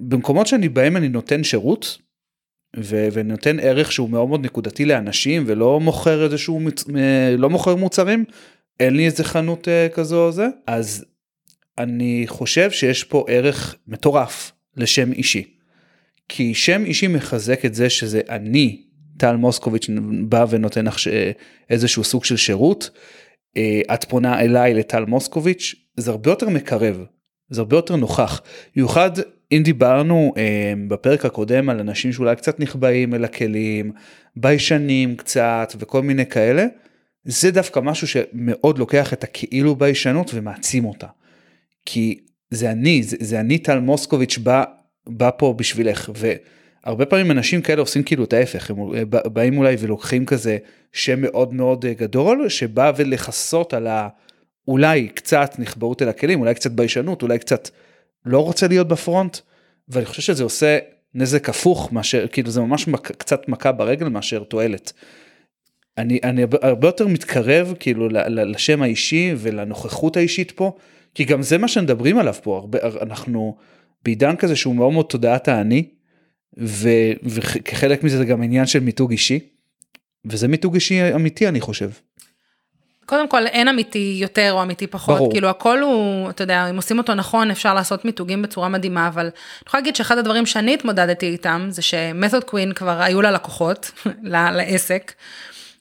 במקומות 0.00 0.46
שאני 0.46 0.68
בהם 0.68 0.96
אני 0.96 1.08
נותן 1.08 1.44
שירות 1.44 1.98
ו- 2.76 3.08
ונותן 3.12 3.60
ערך 3.60 3.92
שהוא 3.92 4.10
מאוד 4.10 4.28
מאוד 4.28 4.44
נקודתי 4.44 4.84
לאנשים 4.84 5.44
ולא 5.46 5.80
מוכר 5.80 6.24
איזשהו 6.24 6.60
מצ- 6.60 6.84
לא 7.38 7.50
מוכר 7.50 7.76
מוצרים 7.76 8.24
אין 8.80 8.96
לי 8.96 9.06
איזה 9.06 9.24
חנות 9.24 9.68
אה, 9.68 9.88
כזו 9.94 10.26
או 10.26 10.32
זה 10.32 10.46
אז 10.66 11.04
אני 11.78 12.24
חושב 12.26 12.70
שיש 12.70 13.04
פה 13.04 13.24
ערך 13.28 13.74
מטורף 13.86 14.52
לשם 14.76 15.12
אישי. 15.12 15.44
כי 16.28 16.54
שם 16.54 16.84
אישי 16.84 17.06
מחזק 17.06 17.64
את 17.64 17.74
זה 17.74 17.90
שזה 17.90 18.20
אני 18.28 18.82
טל 19.20 19.36
מוסקוביץ' 19.36 19.90
בא 20.28 20.46
ונותן 20.50 20.84
לך 20.84 20.96
איזשהו 21.70 22.04
סוג 22.04 22.24
של 22.24 22.36
שירות. 22.36 22.90
אה, 23.56 23.80
את 23.94 24.04
פונה 24.04 24.40
אליי 24.40 24.74
לטל 24.74 25.04
מוסקוביץ' 25.04 25.74
זה 25.96 26.10
הרבה 26.10 26.30
יותר 26.30 26.48
מקרב 26.48 27.04
זה 27.50 27.60
הרבה 27.60 27.76
יותר 27.76 27.96
נוכח 27.96 28.42
במיוחד 28.76 29.10
אם 29.52 29.60
דיברנו 29.64 30.32
אה, 30.36 30.72
בפרק 30.88 31.24
הקודם 31.24 31.68
על 31.68 31.80
אנשים 31.80 32.12
שאולי 32.12 32.36
קצת 32.36 32.60
נחבאים 32.60 33.14
אל 33.14 33.24
הכלים, 33.24 33.92
ביישנים 34.36 35.16
קצת 35.16 35.74
וכל 35.78 36.02
מיני 36.02 36.26
כאלה, 36.26 36.66
זה 37.24 37.50
דווקא 37.50 37.80
משהו 37.80 38.06
שמאוד 38.06 38.78
לוקח 38.78 39.12
את 39.12 39.24
הכאילו 39.24 39.76
ביישנות 39.76 40.30
ומעצים 40.34 40.84
אותה. 40.84 41.06
כי 41.86 42.20
זה 42.50 42.70
אני, 42.70 43.02
זה, 43.02 43.16
זה 43.20 43.40
אני 43.40 43.58
טל 43.58 43.78
מוסקוביץ' 43.78 44.38
בא, 44.38 44.64
בא 45.06 45.30
פה 45.38 45.54
בשבילך. 45.58 46.10
והרבה 46.84 47.06
פעמים 47.06 47.30
אנשים 47.30 47.62
כאלה 47.62 47.80
עושים 47.80 48.02
כאילו 48.02 48.24
את 48.24 48.32
ההפך, 48.32 48.70
הם 48.70 48.76
באים 49.08 49.58
אולי 49.58 49.76
ולוקחים 49.78 50.26
כזה 50.26 50.58
שם 50.92 51.20
מאוד 51.20 51.54
מאוד 51.54 51.84
גדול, 51.86 52.48
שבא 52.48 52.92
ולכסות 52.96 53.74
על 53.74 53.86
האולי 54.66 55.08
קצת 55.08 55.54
נכבאות 55.58 56.02
אל 56.02 56.08
הכלים, 56.08 56.40
אולי 56.40 56.54
קצת 56.54 56.70
ביישנות, 56.70 57.22
אולי 57.22 57.38
קצת 57.38 57.68
לא 58.26 58.44
רוצה 58.44 58.68
להיות 58.68 58.88
בפרונט, 58.88 59.36
ואני 59.88 60.06
חושב 60.06 60.22
שזה 60.22 60.44
עושה 60.44 60.78
נזק 61.14 61.48
הפוך 61.48 61.92
מאשר, 61.92 62.26
כאילו 62.32 62.50
זה 62.50 62.60
ממש 62.60 62.88
מק, 62.88 63.10
קצת 63.10 63.48
מכה 63.48 63.72
ברגל 63.72 64.08
מאשר 64.08 64.44
תועלת. 64.44 64.92
אני, 65.98 66.20
אני 66.22 66.42
הרבה 66.62 66.88
יותר 66.88 67.06
מתקרב 67.06 67.74
כאילו 67.80 68.08
לשם 68.28 68.82
האישי 68.82 69.34
ולנוכחות 69.36 70.16
האישית 70.16 70.50
פה, 70.50 70.76
כי 71.14 71.24
גם 71.24 71.42
זה 71.42 71.58
מה 71.58 71.68
שמדברים 71.68 72.18
עליו 72.18 72.34
פה, 72.42 72.56
הרבה, 72.56 72.78
אנחנו 73.00 73.56
בעידן 74.04 74.36
כזה 74.36 74.56
שהוא 74.56 74.74
מאוד 74.74 74.92
מאוד 74.92 75.06
תודעת 75.06 75.48
האני, 75.48 75.88
ו, 76.58 76.88
וכחלק 77.24 78.02
מזה 78.04 78.18
זה 78.18 78.24
גם 78.24 78.42
עניין 78.42 78.66
של 78.66 78.80
מיתוג 78.80 79.10
אישי, 79.10 79.38
וזה 80.24 80.48
מיתוג 80.48 80.74
אישי 80.74 81.14
אמיתי 81.14 81.48
אני 81.48 81.60
חושב. 81.60 81.90
קודם 83.06 83.28
כל 83.28 83.46
אין 83.46 83.68
אמיתי 83.68 84.16
יותר 84.20 84.52
או 84.52 84.62
אמיתי 84.62 84.86
פחות, 84.86 85.16
ברור. 85.18 85.32
כאילו 85.32 85.48
הכל 85.48 85.80
הוא, 85.80 86.30
אתה 86.30 86.42
יודע, 86.42 86.70
אם 86.70 86.76
עושים 86.76 86.98
אותו 86.98 87.14
נכון 87.14 87.50
אפשר 87.50 87.74
לעשות 87.74 88.04
מיתוגים 88.04 88.42
בצורה 88.42 88.68
מדהימה, 88.68 89.08
אבל 89.08 89.22
אני 89.22 89.32
יכולה 89.66 89.80
להגיד 89.80 89.96
שאחד 89.96 90.18
הדברים 90.18 90.46
שאני 90.46 90.74
התמודדתי 90.74 91.26
איתם 91.26 91.66
זה 91.70 91.82
שמתוך 91.82 92.44
קרן 92.44 92.72
כבר 92.72 93.02
היו 93.02 93.22
לה 93.22 93.30
לקוחות 93.30 93.90
לעסק. 94.52 95.12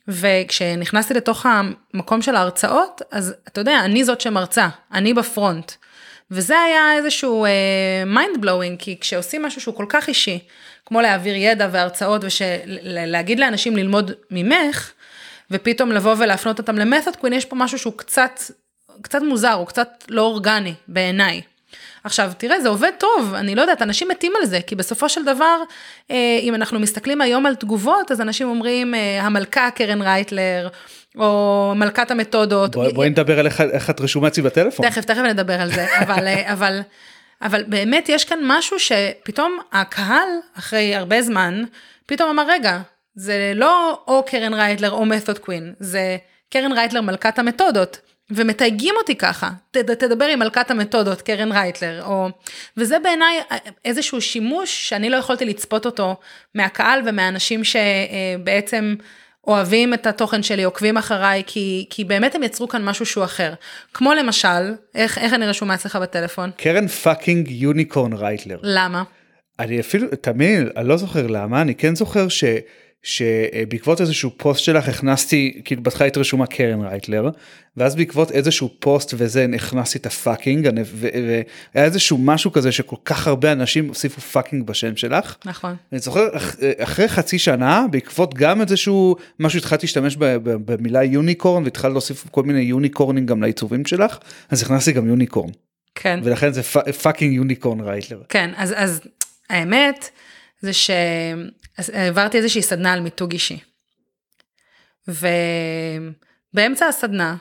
וכשנכנסתי 0.08 1.14
לתוך 1.14 1.46
המקום 1.46 2.22
של 2.22 2.36
ההרצאות, 2.36 3.02
אז 3.12 3.36
אתה 3.48 3.62
יודע, 3.62 3.80
אני 3.86 4.04
זאת 4.04 4.22
שמרצה, 4.22 4.68
אני 4.94 5.14
ב 5.14 5.22
front. 5.22 5.72
וזה 6.32 6.60
היה 6.60 6.94
איזשהו 6.98 7.46
mind 8.06 8.36
uh, 8.36 8.40
blowing, 8.40 8.80
כי 8.80 8.98
כשעושים 9.00 9.44
משהו 9.44 9.62
שהוא 9.62 9.76
כל 9.76 9.86
כך 9.90 10.08
אישי, 10.08 10.40
כמו 10.86 11.02
להעביר 11.02 11.36
ידע 11.36 11.68
והרצאות, 11.72 12.22
ולהגיד 12.84 13.40
לאנשים 13.40 13.76
ללמוד 13.76 14.12
ממך, 14.32 14.92
ופתאום 15.52 15.92
לבוא 15.92 16.16
ולהפנות 16.20 16.60
אותם 16.60 16.76
למתוד 16.76 17.16
קווין, 17.16 17.34
יש 17.34 17.46
פה 17.46 17.56
משהו 17.56 17.80
שהוא 17.80 17.94
קצת, 17.96 18.40
קצת 19.02 19.22
מוזר, 19.22 19.54
הוא 19.54 19.68
קצת 19.68 20.04
לא 20.10 20.22
אורגני 20.22 20.74
בעיניי. 20.88 21.42
עכשיו, 22.04 22.32
תראה, 22.38 22.62
זה 22.62 22.70
עובד 22.70 22.92
טוב, 22.98 23.34
אני 23.34 23.56
לא 23.56 23.62
יודעת, 23.62 23.82
אנשים 23.82 24.08
מתים 24.08 24.34
על 24.40 24.46
זה, 24.46 24.60
כי 24.68 24.76
בסופו 24.76 25.10
של 25.10 25.26
דבר, 25.26 25.62
אה, 26.12 26.40
אם 26.42 26.56
אנחנו 26.56 26.80
מסתכלים 26.80 27.22
היום 27.22 27.46
על 27.46 27.56
תגובות, 27.56 28.12
אז 28.12 28.22
אנשים 28.22 28.50
אומרים, 28.50 28.96
אה, 28.96 29.22
המלכה 29.22 29.70
קרן 29.72 30.02
רייטלר, 30.02 30.68
או 31.18 31.74
מלכת 31.76 32.12
המתודות. 32.12 32.76
בואי 32.76 32.94
בוא 32.94 33.06
נדבר 33.06 33.40
על 33.40 33.46
איך, 33.46 33.62
איך 33.62 33.90
את 33.90 34.02
רשומה 34.02 34.28
אצלי 34.28 34.44
בטלפון. 34.44 34.90
תכף, 34.90 35.06
תכף 35.06 35.22
נדבר 35.22 35.62
על 35.62 35.72
זה, 35.72 35.86
אבל, 36.04 36.28
אה, 36.28 36.54
אבל, 36.54 36.82
אבל 37.42 37.64
באמת 37.68 38.10
יש 38.10 38.26
כאן 38.26 38.40
משהו 38.44 38.78
שפתאום 38.80 39.60
הקהל, 39.72 40.30
אחרי 40.58 40.96
הרבה 40.96 41.22
זמן, 41.22 41.64
פתאום 42.06 42.30
אמר, 42.30 42.46
רגע, 42.50 42.80
זה 43.16 43.52
לא 43.56 44.04
או 44.08 44.24
קרן 44.26 44.54
רייטלר 44.54 44.92
או 44.92 45.06
מתוד 45.06 45.40
קווין, 45.40 45.74
זה 45.80 46.18
קרן 46.50 46.72
רייטלר 46.72 47.02
מלכת 47.02 47.40
המתודות. 47.40 48.00
ומתייגים 48.32 48.96
אותי 48.98 49.16
ככה, 49.16 49.50
ת, 49.72 49.78
תדבר 49.78 50.26
עם 50.26 50.40
מלכת 50.40 50.72
המתודות, 50.72 51.22
קרן 51.22 51.52
רייטלר, 51.52 52.04
או... 52.06 52.30
וזה 52.78 53.00
בעיניי 53.00 53.40
איזשהו 53.86 54.22
שימוש 54.22 54.90
שאני 54.90 55.10
לא 55.10 55.18
יכולתי 55.18 55.46
לצפות 55.46 55.86
אותו 55.86 56.16
מהקהל 56.56 57.02
ומהאנשים 57.06 57.62
שבעצם 57.64 58.96
אוהבים 59.48 59.94
את 59.94 60.08
התוכן 60.08 60.44
שלי, 60.44 60.64
עוקבים 60.64 60.98
אחריי, 60.98 61.44
כי, 61.48 61.86
כי 61.90 62.04
באמת 62.04 62.36
הם 62.36 62.44
יצרו 62.44 62.68
כאן 62.68 62.86
משהו 62.86 63.06
שהוא 63.06 63.24
אחר. 63.24 63.54
כמו 63.94 64.14
למשל, 64.14 64.74
איך, 64.96 65.18
איך 65.18 65.34
אני 65.34 65.48
רשומה 65.48 65.76
אצלך 65.76 65.96
בטלפון? 65.96 66.52
קרן 66.58 66.88
fucking 66.88 67.52
unicorn 67.52 68.14
רייטלר. 68.14 68.60
למה? 68.64 69.04
אני 69.60 69.80
אפילו, 69.80 70.08
תמיד, 70.22 70.68
אני 70.78 70.88
לא 70.88 70.98
זוכר 70.98 71.28
למה, 71.28 71.62
אני 71.62 71.76
כן 71.76 71.96
זוכר 71.96 72.28
ש... 72.28 72.44
שבעקבות 73.04 74.02
איזשהו 74.02 74.32
פוסט 74.38 74.64
שלך 74.64 74.88
הכנסתי 74.88 75.62
כאילו 75.66 75.84
בהתחלה 75.84 76.06
היית 76.06 76.18
רשומה 76.18 76.46
קרן 76.46 76.82
רייטלר 76.82 77.30
ואז 77.78 77.96
בעקבות 77.96 78.32
איזשהו 78.32 78.70
פוסט 78.80 79.14
וזה 79.18 79.46
הכנסתי 79.56 79.98
את 79.98 80.06
ה 80.06 80.14
fucking 80.14 80.70
והיה 80.94 81.44
איזשהו 81.86 82.18
משהו 82.18 82.52
כזה 82.52 82.72
שכל 82.72 82.96
כך 83.06 83.28
הרבה 83.28 83.52
אנשים 83.52 83.88
הוסיפו 83.88 84.22
fucking 84.22 84.68
בשם 84.68 84.96
שלך. 84.96 85.36
נכון. 85.46 85.76
אני 85.92 86.00
זוכר 86.00 86.28
אחרי 86.78 87.08
חצי 87.08 87.40
שנה 87.40 87.86
בעקבות 87.92 88.34
גם 88.34 88.62
איזשהו 88.62 89.16
משהו 89.40 89.60
התחלתי 89.60 89.86
להשתמש 89.86 90.16
במילה 90.44 91.04
unicorn 91.04 91.64
והתחלתי 91.64 91.94
להוסיף 91.94 92.26
כל 92.32 92.44
מיני 92.44 92.62
יוניקורנים 92.62 93.26
גם 93.26 93.42
לעיצובים 93.42 93.86
שלך 93.86 94.18
אז 94.50 94.64
הכנסתי 94.64 94.92
גם 94.92 95.08
unicorn. 95.08 95.50
כן. 95.96 96.20
ולכן 96.24 96.54
זה 96.54 96.64
fucking 97.02 97.34
unicorn 97.34 97.80
רייטלר. 97.80 98.22
כן 98.30 98.50
אז 98.58 98.74
אז 98.78 99.02
האמת. 99.50 100.10
זה 100.62 100.72
שהעברתי 101.82 102.38
איזושהי 102.38 102.62
סדנה 102.62 102.94
על 102.94 103.00
מיתוג 103.00 103.32
אישי. 103.32 103.60
ובאמצע 105.08 106.88
הסדנה, 106.88 107.36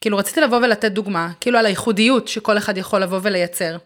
כאילו 0.00 0.16
רציתי 0.16 0.40
לבוא 0.40 0.56
ולתת 0.56 0.92
דוגמה, 0.92 1.32
כאילו 1.40 1.58
על 1.58 1.66
הייחודיות 1.66 2.28
שכל 2.28 2.58
אחד 2.58 2.76
יכול 2.76 3.02
לבוא 3.02 3.20
ולייצר. 3.22 3.76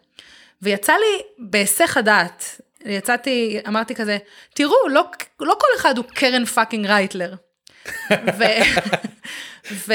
ויצא 0.63 0.93
לי 0.93 1.23
בהיסח 1.39 1.97
הדעת, 1.97 2.61
יצאתי, 2.85 3.61
אמרתי 3.69 3.95
כזה, 3.95 4.19
תראו, 4.55 4.89
לא, 4.89 5.05
לא 5.41 5.57
כל 5.61 5.67
אחד 5.77 5.97
הוא 5.99 6.05
קרן 6.05 6.45
fucking 6.45 6.87
רייטלר. 6.87 7.35
ו... 8.39 8.45
ו... 9.73 9.95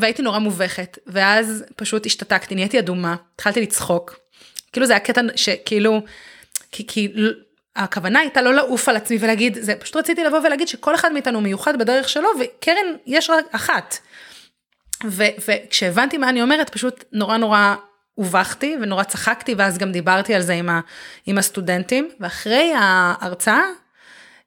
והייתי 0.00 0.22
נורא 0.22 0.38
מובכת, 0.38 0.98
ואז 1.06 1.64
פשוט 1.76 2.06
השתתקתי, 2.06 2.54
נהייתי 2.54 2.78
אדומה, 2.78 3.16
התחלתי 3.34 3.60
לצחוק. 3.60 4.18
כאילו 4.72 4.86
זה 4.86 4.92
היה 4.92 5.00
קטע 5.00 5.20
שכאילו, 5.36 6.02
כי, 6.72 6.86
כי 6.86 7.12
הכוונה 7.76 8.20
הייתה 8.20 8.42
לא 8.42 8.54
לעוף 8.54 8.88
על 8.88 8.96
עצמי 8.96 9.18
ולהגיד, 9.20 9.58
זה 9.60 9.74
פשוט 9.74 9.96
רציתי 9.96 10.24
לבוא 10.24 10.38
ולהגיד 10.38 10.68
שכל 10.68 10.94
אחד 10.94 11.12
מאיתנו 11.12 11.40
מיוחד 11.40 11.78
בדרך 11.78 12.08
שלו, 12.08 12.28
וקרן 12.40 12.86
יש 13.06 13.30
רק 13.30 13.44
אחת. 13.50 13.98
וכשהבנתי 15.04 16.18
מה 16.18 16.28
אני 16.28 16.42
אומרת, 16.42 16.70
פשוט 16.70 17.04
נורא 17.12 17.36
נורא 17.36 17.74
הובכתי 18.14 18.76
ונורא 18.80 19.02
צחקתי, 19.02 19.54
ואז 19.54 19.78
גם 19.78 19.92
דיברתי 19.92 20.34
על 20.34 20.42
זה 20.42 20.52
עם, 20.52 20.68
ה, 20.68 20.80
עם 21.26 21.38
הסטודנטים, 21.38 22.08
ואחרי 22.20 22.72
ההרצאה, 22.76 23.62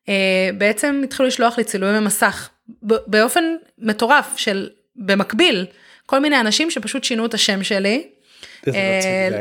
אה, 0.10 0.50
בעצם 0.58 1.02
התחילו 1.04 1.28
לשלוח 1.28 1.58
לי 1.58 1.64
צילומי 1.64 2.00
מסך, 2.00 2.50
באופן 3.08 3.44
מטורף 3.78 4.38
של, 4.38 4.70
במקביל, 4.96 5.66
כל 6.06 6.20
מיני 6.20 6.40
אנשים 6.40 6.72
שפשוט 6.72 7.04
שינו 7.04 7.26
את 7.26 7.34
השם 7.34 7.64
שלי, 7.64 8.08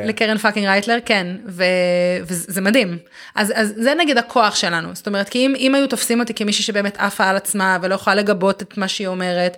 לקרן 0.04 0.38
fucking 0.38 0.66
רייטלר, 0.66 0.98
כן, 1.04 1.26
וזה 1.46 2.60
מדהים. 2.60 2.98
אז, 3.34 3.52
אז 3.56 3.74
זה 3.76 3.94
נגיד 3.94 4.18
הכוח 4.18 4.54
שלנו, 4.54 4.94
זאת 4.94 5.06
אומרת, 5.06 5.28
כי 5.28 5.38
אם, 5.38 5.54
אם 5.58 5.74
היו 5.74 5.86
תופסים 5.86 6.20
אותי 6.20 6.34
כמישהי 6.34 6.64
שבאמת 6.64 6.96
עפה 6.96 7.24
על 7.24 7.36
עצמה 7.36 7.78
ולא 7.82 7.94
יכולה 7.94 8.16
לגבות 8.16 8.62
את 8.62 8.78
מה 8.78 8.88
שהיא 8.88 9.06
אומרת, 9.06 9.56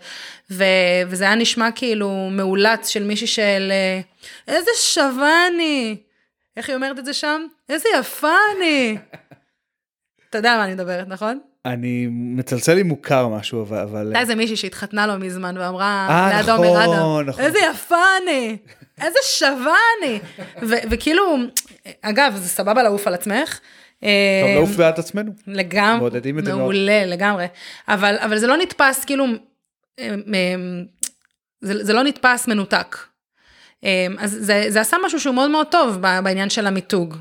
ו, 0.50 0.64
וזה 1.08 1.24
היה 1.24 1.34
נשמע 1.34 1.68
כאילו 1.74 2.28
מאולץ 2.32 2.88
של 2.88 3.04
מישהי 3.04 3.26
של 3.26 3.68
אה, 3.70 4.00
איזה 4.48 4.70
שווה 4.76 5.46
אני, 5.54 5.96
איך 6.56 6.68
היא 6.68 6.76
אומרת 6.76 6.98
את 6.98 7.04
זה 7.04 7.12
שם? 7.12 7.40
איזה 7.68 7.88
יפה 8.00 8.32
אני. 8.56 8.98
אתה 10.30 10.38
יודע 10.38 10.52
על 10.52 10.58
מה 10.58 10.64
אני 10.64 10.74
מדברת, 10.74 11.08
נכון? 11.08 11.38
אני 11.66 12.06
מצלצל 12.10 12.74
לי 12.74 12.82
מוכר 12.82 13.28
משהו 13.28 13.62
אבל 13.62 13.78
אבל 13.78 14.06
הייתה 14.06 14.20
איזה 14.20 14.34
מישהי 14.34 14.56
שהתחתנה 14.56 15.06
לא 15.06 15.16
מזמן 15.16 15.56
ואמרה 15.58 16.30
ליד 16.36 16.48
עומר 16.50 16.84
אדם 16.84 17.38
איזה 17.38 17.58
יפה 17.70 17.96
אני 18.22 18.56
איזה 19.00 19.18
שווה 19.22 19.76
אני 19.98 20.18
וכאילו 20.62 21.36
אגב 22.02 22.32
זה 22.36 22.48
סבבה 22.48 22.82
לעוף 22.82 23.06
על 23.06 23.14
עצמך. 23.14 23.58
טוב 24.00 24.08
לעוף 24.54 24.70
בעד 24.70 24.98
עצמנו. 24.98 25.32
לגמרי, 25.46 26.10
מעולה 26.58 27.06
לגמרי 27.06 27.46
אבל 27.88 28.16
אבל 28.18 28.38
זה 28.38 28.46
לא 28.46 28.56
נתפס 28.56 29.04
כאילו 29.04 29.26
זה, 31.60 31.84
זה 31.84 31.92
לא 31.92 32.02
נתפס 32.02 32.48
מנותק. 32.48 32.96
אז 34.18 34.36
זה, 34.40 34.64
זה 34.68 34.80
עשה 34.80 34.96
משהו 35.04 35.20
שהוא 35.20 35.34
מאוד 35.34 35.50
מאוד 35.50 35.66
טוב 35.66 35.96
בעניין 36.00 36.50
של 36.50 36.66
המיתוג. 36.66 37.16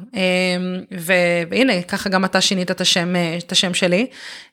והנה, 1.50 1.82
ככה 1.82 2.10
גם 2.10 2.26
אתה 2.26 2.42
שינית 2.42 2.72
את 2.72 2.82
השם, 2.82 3.14
את 3.46 3.52
השם 3.52 3.74
שלי, 3.74 4.08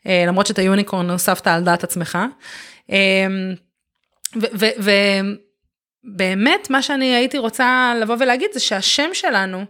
אה, 0.07 0.25
למרות 0.27 0.47
שאת 0.47 0.59
היוניקורן 0.59 1.11
הוספת 1.11 1.47
על 1.47 1.65
דעת 1.65 1.85
עצמך. 1.85 2.19
אמ, 2.91 3.55
ובאמת, 6.05 6.71
מה 6.71 6.83
שאני 6.83 7.15
הייתי 7.15 7.39
רוצה 7.39 7.95
לבוא 8.01 8.17
ולהגיד 8.21 8.49
זה 8.53 8.61
שהשם 8.61 9.11
שלנו 9.13 9.65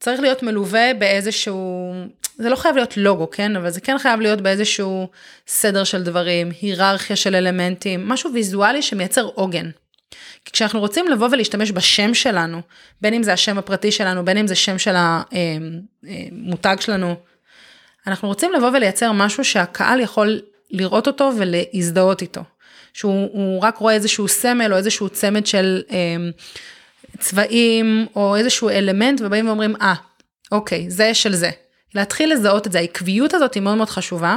צריך 0.00 0.20
להיות 0.20 0.42
מלווה 0.42 0.94
באיזשהו, 0.94 1.92
זה 2.36 2.48
לא 2.48 2.56
חייב 2.56 2.76
להיות 2.76 2.96
לוגו, 2.96 3.30
כן? 3.30 3.56
אבל 3.56 3.70
זה 3.70 3.80
כן 3.80 3.98
חייב 3.98 4.20
להיות 4.20 4.40
באיזשהו 4.40 5.08
סדר 5.46 5.84
של 5.84 6.02
דברים, 6.02 6.50
היררכיה 6.60 7.16
של 7.16 7.34
אלמנטים, 7.34 8.08
משהו 8.08 8.32
ויזואלי 8.32 8.82
שמייצר 8.82 9.28
עוגן. 9.34 9.70
כי 10.44 10.52
כשאנחנו 10.52 10.80
רוצים 10.80 11.08
לבוא 11.08 11.28
ולהשתמש 11.32 11.72
בשם 11.72 12.14
שלנו, 12.14 12.60
בין 13.00 13.14
אם 13.14 13.22
זה 13.22 13.32
השם 13.32 13.58
הפרטי 13.58 13.92
שלנו, 13.92 14.24
בין 14.24 14.38
אם 14.38 14.46
זה 14.46 14.54
שם 14.54 14.78
של 14.78 14.94
המותג 14.96 16.76
שלנו, 16.80 17.14
אנחנו 18.06 18.28
רוצים 18.28 18.52
לבוא 18.52 18.68
ולייצר 18.68 19.12
משהו 19.12 19.44
שהקהל 19.44 20.00
יכול 20.00 20.40
לראות 20.70 21.06
אותו 21.06 21.30
ולהזדהות 21.36 22.22
איתו. 22.22 22.40
שהוא 22.98 23.62
רק 23.62 23.76
רואה 23.76 23.94
איזשהו 23.94 24.28
סמל 24.28 24.72
או 24.72 24.76
איזשהו 24.76 25.08
צמד 25.08 25.46
של 25.46 25.82
אה, 25.90 26.16
צבעים 27.18 28.06
או 28.16 28.36
איזשהו 28.36 28.68
אלמנט 28.68 29.20
ובאים 29.20 29.46
ואומרים, 29.46 29.76
אה, 29.76 29.94
ah, 29.94 29.96
אוקיי, 30.52 30.90
זה 30.90 31.14
של 31.14 31.34
זה. 31.34 31.50
להתחיל 31.94 32.32
לזהות 32.32 32.66
את 32.66 32.72
זה, 32.72 32.78
העקביות 32.78 33.34
הזאת 33.34 33.54
היא 33.54 33.62
מאוד 33.62 33.76
מאוד 33.76 33.88
חשובה. 33.88 34.36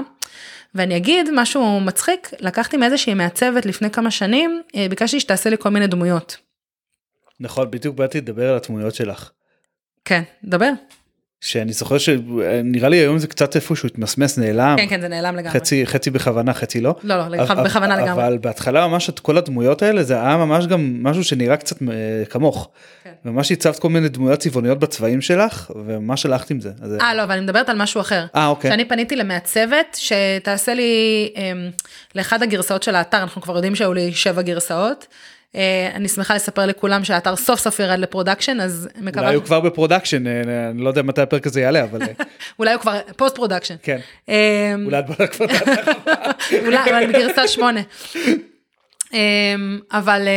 ואני 0.76 0.98
אגיד 0.98 1.30
משהו 1.34 1.80
מצחיק, 1.80 2.30
לקחתי 2.40 2.78
מאיזושהי 2.78 3.14
מעצבת 3.14 3.66
לפני 3.66 3.90
כמה 3.90 4.12
שנים, 4.12 4.62
אה, 4.76 4.88
ביקשתי 4.90 5.20
שתעשה 5.20 5.50
לי 5.50 5.58
כל 5.60 5.70
מיני 5.70 5.88
דמויות. 5.88 6.38
נכון, 7.40 7.72
בדיוק 7.72 7.96
באתי 7.96 8.18
לדבר 8.18 8.50
על 8.50 8.58
התמונות 8.58 8.96
שלך. 8.96 9.32
כן, 10.06 10.22
דבר. 10.44 10.72
שאני 11.42 11.74
זוכר 11.74 11.98
שנראה 11.98 12.90
לי 12.90 12.98
היום 12.98 13.18
זה 13.18 13.28
קצת 13.28 13.56
איפשהו 13.56 13.88
התמסמס 13.88 14.38
נעלם. 14.38 14.76
כן 14.78 14.88
כן 14.90 15.02
זה 15.02 15.08
נעלם 15.08 15.36
לגמרי. 15.36 15.60
חצי 15.60 15.86
חצי 15.86 16.10
בכוונה 16.10 16.54
חצי 16.54 16.82
לא. 16.82 16.96
לא 17.04 17.16
לא 17.18 17.24
אבל, 17.24 17.64
בכוונה 17.64 17.96
אבל, 17.96 18.04
לגמרי. 18.04 18.24
אבל 18.24 18.38
בהתחלה 18.38 18.88
ממש 18.88 19.10
את 19.10 19.20
כל 19.20 19.38
הדמויות 19.38 19.82
האלה 19.82 20.04
זה 20.04 20.14
היה 20.22 20.38
ממש 20.38 20.68
גם 20.68 21.04
משהו 21.04 21.24
שנראה 21.24 21.58
קצת 21.58 21.82
אה, 21.82 21.88
כמוך. 22.30 22.70
כן. 23.04 23.12
ממש 23.26 23.52
הצבת 23.52 23.80
כל 23.80 23.90
מיני 23.90 24.10
דמויות 24.10 24.40
צבעוניות 24.40 24.80
בצבעים 24.80 25.22
שלך 25.22 25.72
וממש 25.76 26.26
הלכת 26.26 26.52
עם 26.52 26.60
זה. 26.60 26.72
אה 27.02 27.16
לא 27.16 27.24
אבל 27.24 27.32
אני 27.32 27.42
מדברת 27.42 27.70
על 27.70 27.78
משהו 27.78 28.02
אחר. 28.02 28.26
אה 28.36 28.48
אוקיי. 28.48 28.72
שאני 28.72 28.86
פניתי 28.86 29.16
למעצבת 29.16 29.98
שתעשה 30.00 30.74
לי 30.74 31.34
אמ, 31.36 31.70
לאחד 32.16 32.44
הגרסאות 32.44 32.84
של 32.84 32.96
האתר 32.96 33.18
אנחנו 33.18 33.42
כבר 33.42 33.56
יודעים 33.56 33.76
שהיו 33.76 33.94
לי 33.94 34.12
שבע 34.12 34.42
גרסאות. 34.42 35.08
אה, 35.56 35.92
אני 35.94 36.08
שמחה 36.08 36.36
לספר 36.36 36.66
לכולם 36.66 37.04
שהאתר 37.04 37.36
סוף 37.36 37.60
סוף 37.60 37.80
ירד 37.80 38.00
ל 38.00 38.05
production 38.05 38.62
אז 38.62 38.90
מקווה. 39.02 39.24
אולי 39.26 39.36
הוא 39.36 39.44
כבר 39.44 39.60
ב 39.60 39.66
production 39.66 40.28
אה, 40.28 40.42
אני 40.70 40.82
לא 40.82 40.90
יודע 40.90 41.02
מתי 41.02 41.22
הפרק 41.22 41.48
הזה 41.48 41.62
יעלה 41.62 41.84
אבל. 41.84 42.02
אה. 42.02 42.08
אולי 42.60 42.74
הוא 42.74 42.82
כבר 42.82 43.00
post 43.16 43.36
production. 43.36 43.76
כן. 43.84 44.00
אולי 44.86 45.00
את 45.00 45.06
בונה 45.06 45.28
כבר 45.28 45.46
אולי 46.66 46.78
אבל 46.78 47.08
בגרסה 47.08 47.48
שמונה. 47.48 47.82
אבל 49.92 50.28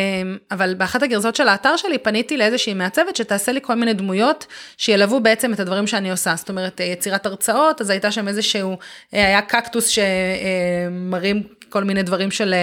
אבל 0.51 0.75
באחת 0.75 1.03
הגרסאות 1.03 1.37
של 1.37 1.49
האתר 1.49 1.77
שלי 1.77 1.99
פניתי 1.99 2.37
לאיזושהי 2.37 2.75
מעצבת 2.75 3.17
שתעשה 3.17 3.53
לי 3.53 3.61
כל 3.63 3.75
מיני 3.75 3.95
דמויות 3.95 4.47
שילוו 4.77 5.21
בעצם 5.21 5.53
את 5.53 5.61
הדברים 5.61 5.87
שאני 5.87 6.11
עושה 6.11 6.35
זאת 6.37 6.49
אומרת 6.49 6.81
יצירת 6.81 7.27
הרצאות 7.27 7.81
אז 7.81 7.91
הייתה 7.91 8.11
שם 8.11 8.29
איזשהו 8.29 8.77
היה 9.13 9.43
קקטוס 9.43 9.89
שמראים 9.89 11.43
כל 11.69 11.85
מיני 11.85 12.03
דברים 12.03 12.31
של. 12.31 12.55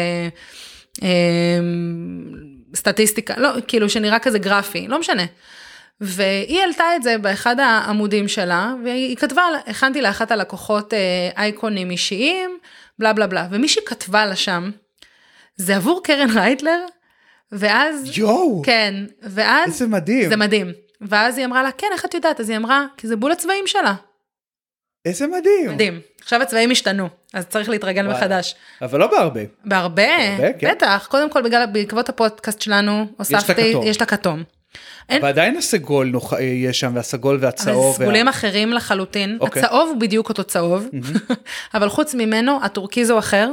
אמ, 1.02 1.08
סטטיסטיקה, 2.76 3.34
לא, 3.38 3.50
כאילו 3.68 3.90
שנראה 3.90 4.20
כזה 4.20 4.40
גרפי, 4.40 4.88
לא 4.88 5.00
משנה. 5.00 5.24
והיא 6.02 6.60
העלתה 6.60 6.96
את 6.96 7.04
זה 7.04 7.18
באחד 7.18 7.60
העמודים 7.60 8.28
שלה, 8.28 8.74
והיא 8.84 9.18
כתבה, 9.18 9.42
הכנתי 9.68 10.02
לאחת 10.02 10.32
הלקוחות 10.32 10.94
אה, 10.94 11.00
אייקונים 11.38 11.92
אישיים, 11.92 12.58
בלה 13.00 13.14
בלה 13.14 13.28
בלה, 13.28 13.48
ומי 13.52 13.68
שכתבה 13.68 14.26
לה 14.26 14.36
שם, 14.36 14.72
זה 15.56 15.76
עבור 15.76 16.02
קרן 16.04 16.38
רייטלר, 16.38 16.86
ואז, 17.52 18.18
יואו, 18.18 18.62
כן, 18.66 18.94
ואז, 19.22 19.70
איזה 19.70 19.88
מדהים, 19.88 20.30
זה 20.30 20.36
מדהים, 20.36 20.72
ואז 21.02 21.38
היא 21.38 21.46
אמרה 21.46 21.64
לה, 21.64 21.72
כן, 21.72 21.88
איך 21.94 22.06
את 22.06 22.14
יודעת? 22.14 22.40
אז 22.40 22.50
היא 22.50 22.58
אמרה, 22.58 22.86
כי 22.98 23.08
זה 23.08 23.16
בול 23.16 23.32
הצבעים 23.32 23.68
שלה. 23.68 23.94
איזה 25.06 25.28
מדהים. 25.28 25.72
מדהים. 25.74 26.00
עכשיו 26.22 26.42
הצבעים 26.42 26.72
השתנו, 26.72 27.10
אז 27.34 27.46
צריך 27.46 27.70
להתרגל 27.70 28.08
וואי. 28.08 28.18
מחדש. 28.18 28.56
אבל 28.82 29.00
לא 29.00 29.08
בהרבה. 29.08 29.42
בהרבה, 29.66 30.04
בהרבה 30.08 30.54
כן. 30.60 30.72
בטח. 30.72 31.08
קודם 31.10 31.30
כל 31.30 31.42
בגלל, 31.42 31.66
בעקבות 31.66 32.10
הפודקאסט 32.10 32.62
שלנו, 32.62 33.06
הוספתי, 33.18 33.74
יש 33.84 33.98
את 33.98 34.02
הכתום. 34.02 34.44
אין... 35.10 35.24
ועדיין 35.24 35.58
הסגול 35.58 36.08
נוח... 36.08 36.34
יש 36.42 36.80
שם, 36.80 36.92
והסגול 36.96 37.38
והצהוב. 37.42 37.96
אבל 37.96 38.04
סגולים 38.04 38.26
וה... 38.26 38.32
אחרים 38.32 38.74
לחלוטין. 38.74 39.38
אוקיי. 39.42 39.64
הצהוב 39.64 39.90
הוא 39.90 39.98
בדיוק 39.98 40.30
אותו 40.30 40.44
צהוב, 40.44 40.88
mm-hmm. 40.94 41.34
אבל 41.78 41.90
חוץ 41.90 42.16
ממנו, 42.16 42.60
הטורקיז 42.64 43.10
הוא 43.10 43.20
אחר. 43.20 43.52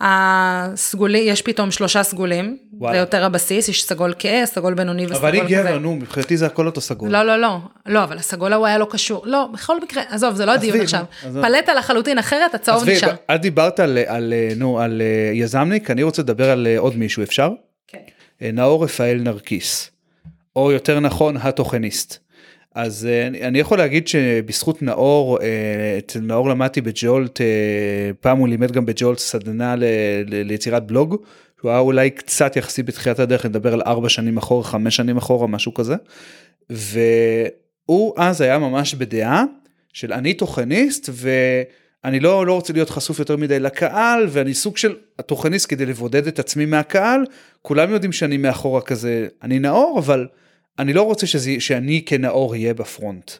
הסגולי, 0.00 1.18
יש 1.18 1.42
פתאום 1.42 1.70
שלושה 1.70 2.02
סגולים, 2.02 2.56
זה 2.90 2.96
יותר 2.96 3.24
הבסיס, 3.24 3.68
יש 3.68 3.84
סגול 3.84 4.14
כהה, 4.18 4.46
סגול 4.46 4.74
בינוני 4.74 5.06
וסגול 5.06 5.18
כזה. 5.18 5.28
אבל 5.28 5.38
אני 5.40 5.48
גבר, 5.48 5.78
נו, 5.78 5.96
מבחינתי 5.96 6.36
זה 6.36 6.46
הכל 6.46 6.66
אותו 6.66 6.80
סגול. 6.80 7.10
לא, 7.10 7.22
לא, 7.22 7.40
לא, 7.40 7.58
לא, 7.86 8.04
אבל 8.04 8.18
הסגול 8.18 8.52
ההוא 8.52 8.66
היה 8.66 8.78
לא 8.78 8.86
קשור, 8.90 9.26
לא, 9.26 9.48
בכל 9.52 9.80
מקרה, 9.80 10.02
עזוב, 10.08 10.34
זה 10.34 10.46
לא 10.46 10.52
הדיון 10.52 10.80
עכשיו. 10.80 11.04
פלטה 11.22 11.74
לחלוטין 11.74 12.18
אחרת, 12.18 12.54
הצהוב 12.54 12.88
נשאר. 12.88 13.14
את 13.34 13.40
דיברת 13.40 13.80
על, 13.80 13.98
על, 14.06 14.32
נו, 14.56 14.80
על 14.80 15.02
אה, 15.02 15.30
יזמניק, 15.34 15.90
אני 15.90 16.02
רוצה 16.02 16.22
לדבר 16.22 16.50
על 16.50 16.66
אה, 16.66 16.78
עוד 16.78 16.96
מישהו, 16.96 17.22
אפשר? 17.22 17.50
כן. 17.88 17.98
אה, 18.42 18.50
נאור 18.52 18.84
רפאל 18.84 19.20
נרקיס, 19.22 19.90
או 20.56 20.72
יותר 20.72 21.00
נכון, 21.00 21.36
התוכניסט. 21.36 22.18
אז 22.74 23.06
אה, 23.10 23.26
אני 23.26 23.58
יכול 23.58 23.78
להגיד 23.78 24.08
שבזכות 24.08 24.82
נאור, 24.82 25.38
אה, 25.42 25.98
אצל 25.98 26.20
נאור 26.20 26.48
למדתי 26.48 26.80
בג'ולט, 26.80 27.40
אה, 27.40 27.46
פעם 28.20 28.38
הוא 28.38 28.48
לימד 28.48 28.70
גם 28.70 28.86
בג'ולט 28.86 29.18
סדנה 29.18 29.76
ל, 29.76 29.84
ל, 30.26 30.42
ליצירת 30.42 30.86
בלוג, 30.86 31.16
שהוא 31.60 31.70
היה 31.70 31.80
אולי 31.80 32.10
קצת 32.10 32.56
יחסי 32.56 32.82
בתחילת 32.82 33.18
הדרך, 33.18 33.46
נדבר 33.46 33.74
על 33.74 33.82
ארבע 33.86 34.08
שנים 34.08 34.36
אחורה, 34.36 34.64
חמש 34.64 34.96
שנים 34.96 35.16
אחורה, 35.16 35.46
משהו 35.46 35.74
כזה. 35.74 35.94
והוא 36.70 38.14
אז 38.16 38.40
היה 38.40 38.58
ממש 38.58 38.94
בדעה 38.94 39.44
של 39.92 40.12
אני 40.12 40.34
תוכניסט 40.34 41.10
ואני 41.12 42.20
לא, 42.20 42.46
לא 42.46 42.52
רוצה 42.52 42.72
להיות 42.72 42.90
חשוף 42.90 43.18
יותר 43.18 43.36
מדי 43.36 43.60
לקהל 43.60 44.26
ואני 44.28 44.54
סוג 44.54 44.76
של 44.76 44.96
התוכניסט 45.18 45.70
כדי 45.70 45.86
לבודד 45.86 46.26
את 46.26 46.38
עצמי 46.38 46.66
מהקהל, 46.66 47.24
כולם 47.62 47.90
יודעים 47.90 48.12
שאני 48.12 48.36
מאחורה 48.36 48.80
כזה, 48.80 49.26
אני 49.42 49.58
נאור 49.58 49.98
אבל 49.98 50.26
אני 50.80 50.92
לא 50.92 51.02
רוצה 51.02 51.26
שזה, 51.26 51.54
שאני 51.58 52.02
כנאור 52.06 52.52
אהיה 52.52 52.74
בפרונט. 52.74 53.30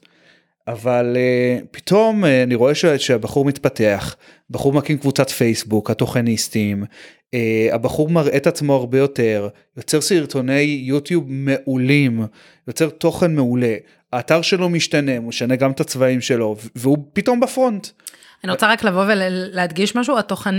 אבל 0.68 1.16
uh, 1.16 1.66
פתאום 1.70 2.24
uh, 2.24 2.26
אני 2.42 2.54
רואה 2.54 2.74
ש, 2.74 2.86
שהבחור 2.86 3.44
מתפתח, 3.44 4.16
בחור 4.50 4.72
מקים 4.72 4.98
קבוצת 4.98 5.30
פייסבוק, 5.30 5.90
התוכניסטים, 5.90 6.84
uh, 6.84 7.36
הבחור 7.72 8.08
מראה 8.08 8.36
את 8.36 8.46
עצמו 8.46 8.74
הרבה 8.74 8.98
יותר, 8.98 9.48
יוצר 9.76 10.00
סרטוני 10.00 10.82
יוטיוב 10.84 11.24
מעולים, 11.28 12.22
יוצר 12.68 12.88
תוכן 12.88 13.34
מעולה, 13.34 13.74
האתר 14.12 14.42
שלו 14.42 14.68
משתנה, 14.68 15.16
הוא 15.16 15.24
משנה 15.24 15.56
גם 15.56 15.70
את 15.70 15.80
הצבעים 15.80 16.20
שלו, 16.20 16.56
והוא 16.74 16.98
פתאום 17.12 17.40
בפרונט. 17.40 17.86
אני 18.44 18.52
רוצה 18.52 18.72
רק 18.72 18.84
לבוא 18.84 19.04
ולהדגיש 19.08 19.96
משהו, 19.96 20.18
התוכן, 20.18 20.54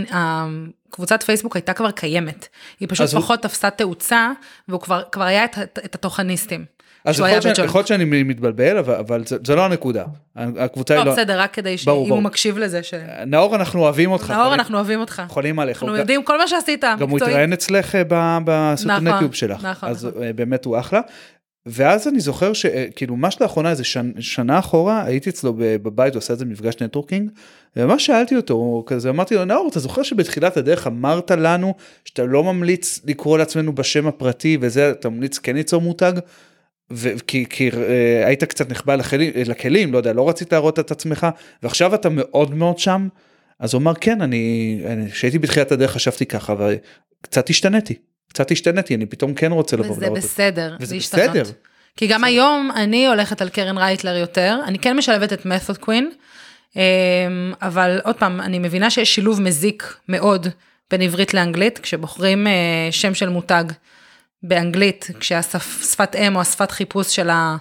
קבוצת 0.89 1.23
פייסבוק 1.23 1.55
הייתה 1.55 1.73
כבר 1.73 1.91
קיימת, 1.91 2.47
היא 2.79 2.87
פשוט 2.91 3.09
פחות 3.09 3.45
הוא... 3.45 3.49
תפסה 3.49 3.69
תאוצה, 3.69 4.31
והוא 4.67 4.81
כבר, 4.81 5.03
כבר 5.11 5.23
היה 5.23 5.45
את, 5.45 5.57
את 5.85 5.95
התוכניסטים. 5.95 6.65
אז 7.05 7.19
יכול 7.63 7.79
להיות 7.79 7.87
שאני 7.87 8.23
מתבלבל, 8.23 8.77
אבל, 8.77 8.93
אבל 8.93 9.23
זה, 9.25 9.37
זה 9.45 9.55
לא 9.55 9.65
הנקודה. 9.65 10.05
הקבוצה 10.35 10.93
לא, 10.95 10.99
היא 10.99 11.05
לא... 11.05 11.11
בסדר, 11.11 11.39
רק 11.39 11.53
כדי 11.53 11.77
שאם 11.77 11.91
הוא 11.91 12.21
מקשיב 12.21 12.57
לזה 12.57 12.83
ש... 12.83 12.93
נאור, 13.27 13.55
אנחנו 13.55 13.81
אוהבים 13.81 14.11
אותך. 14.11 14.31
נאור, 14.31 14.53
אנחנו 14.53 14.77
אוהבים 14.77 14.99
אותך. 14.99 15.23
חולים 15.27 15.59
עליך. 15.59 15.83
אנחנו 15.83 15.97
יודעים 15.97 16.23
כל 16.23 16.37
מה 16.37 16.47
שעשית, 16.47 16.83
גם 16.99 17.09
הוא 17.09 17.17
התראיין 17.17 17.53
אצלך 17.53 17.95
אה, 17.95 18.03
בסרטון 18.45 18.95
נכון, 18.95 19.07
יוטיוב 19.07 19.33
שלך. 19.33 19.65
נכון, 19.65 19.89
אז 19.89 20.05
נכון. 20.05 20.23
אה, 20.23 20.33
באמת 20.33 20.65
הוא 20.65 20.79
אחלה. 20.79 21.01
ואז 21.65 22.07
אני 22.07 22.19
זוכר 22.19 22.53
שכאילו 22.53 23.15
ממש 23.15 23.37
לאחרונה 23.41 23.69
איזה 23.69 23.83
שנ, 23.83 24.11
שנה 24.19 24.59
אחורה 24.59 25.03
הייתי 25.05 25.29
אצלו 25.29 25.53
בבית 25.57 26.15
עושה 26.15 26.33
איזה 26.33 26.45
מפגש 26.45 26.75
נטוורקינג 26.81 27.31
וממש 27.75 28.05
שאלתי 28.05 28.35
אותו 28.35 28.83
כזה 28.85 29.09
אמרתי 29.09 29.35
לו 29.35 29.45
נאור 29.45 29.67
אתה 29.71 29.79
זוכר 29.79 30.03
שבתחילת 30.03 30.57
הדרך 30.57 30.87
אמרת 30.87 31.31
לנו 31.31 31.73
שאתה 32.05 32.23
לא 32.23 32.43
ממליץ 32.43 32.99
לקרוא 33.05 33.37
לעצמנו 33.37 33.75
בשם 33.75 34.07
הפרטי 34.07 34.57
וזה 34.61 34.91
אתה 34.91 35.09
ממליץ 35.09 35.37
כן 35.37 35.55
ליצור 35.55 35.81
מותג. 35.81 36.13
וכי 36.91 37.45
כי, 37.49 37.69
אה, 37.69 38.27
היית 38.27 38.43
קצת 38.43 38.71
נחבא 38.71 38.95
לכלים, 38.95 39.31
לכלים 39.35 39.93
לא 39.93 39.97
יודע 39.97 40.13
לא 40.13 40.29
רצית 40.29 40.53
להראות 40.53 40.79
את 40.79 40.91
עצמך 40.91 41.27
ועכשיו 41.63 41.95
אתה 41.95 42.09
מאוד 42.09 42.53
מאוד 42.53 42.79
שם 42.79 43.07
אז 43.59 43.73
הוא 43.73 43.81
אמר 43.81 43.93
כן 43.93 44.21
אני 44.21 44.83
כשהייתי 45.11 45.39
בתחילת 45.39 45.71
הדרך 45.71 45.91
חשבתי 45.91 46.25
ככה 46.25 46.55
וקצת 47.23 47.49
השתניתי. 47.49 48.10
קצת 48.31 48.51
השתנתי, 48.51 48.95
אני 48.95 49.05
פתאום 49.05 49.33
כן 49.33 49.51
רוצה 49.51 49.77
לבוא 49.77 49.95
ולראות 49.97 50.17
את 50.17 50.21
זה. 50.21 50.27
וזה 50.27 50.33
בסדר, 50.33 50.75
וזה 50.79 50.95
בסדר. 50.95 51.43
כי 51.97 52.07
גם 52.07 52.23
היום 52.23 52.71
אני 52.75 53.07
הולכת 53.07 53.41
על 53.41 53.49
קרן 53.49 53.77
רייטלר 53.77 54.15
יותר, 54.15 54.59
אני 54.65 54.79
כן 54.79 54.97
משלבת 54.97 55.33
את 55.33 55.45
מתוד 55.45 55.77
קווין, 55.77 56.11
אמ, 56.75 56.81
אבל 57.61 57.99
עוד 58.03 58.15
פעם, 58.15 58.41
אני 58.41 58.59
מבינה 58.59 58.89
שיש 58.89 59.15
שילוב 59.15 59.41
מזיק 59.41 59.95
מאוד 60.09 60.47
בין 60.91 61.01
עברית 61.01 61.33
לאנגלית, 61.33 61.79
כשבוחרים 61.79 62.47
אה, 62.47 62.87
שם 62.91 63.13
של 63.13 63.29
מותג 63.29 63.63
באנגלית, 64.43 65.07
כשהשפת 65.19 66.15
אם 66.15 66.35
או 66.35 66.41
השפת 66.41 66.71
חיפוש 66.71 67.15
של, 67.15 67.29
ה, 67.29 67.57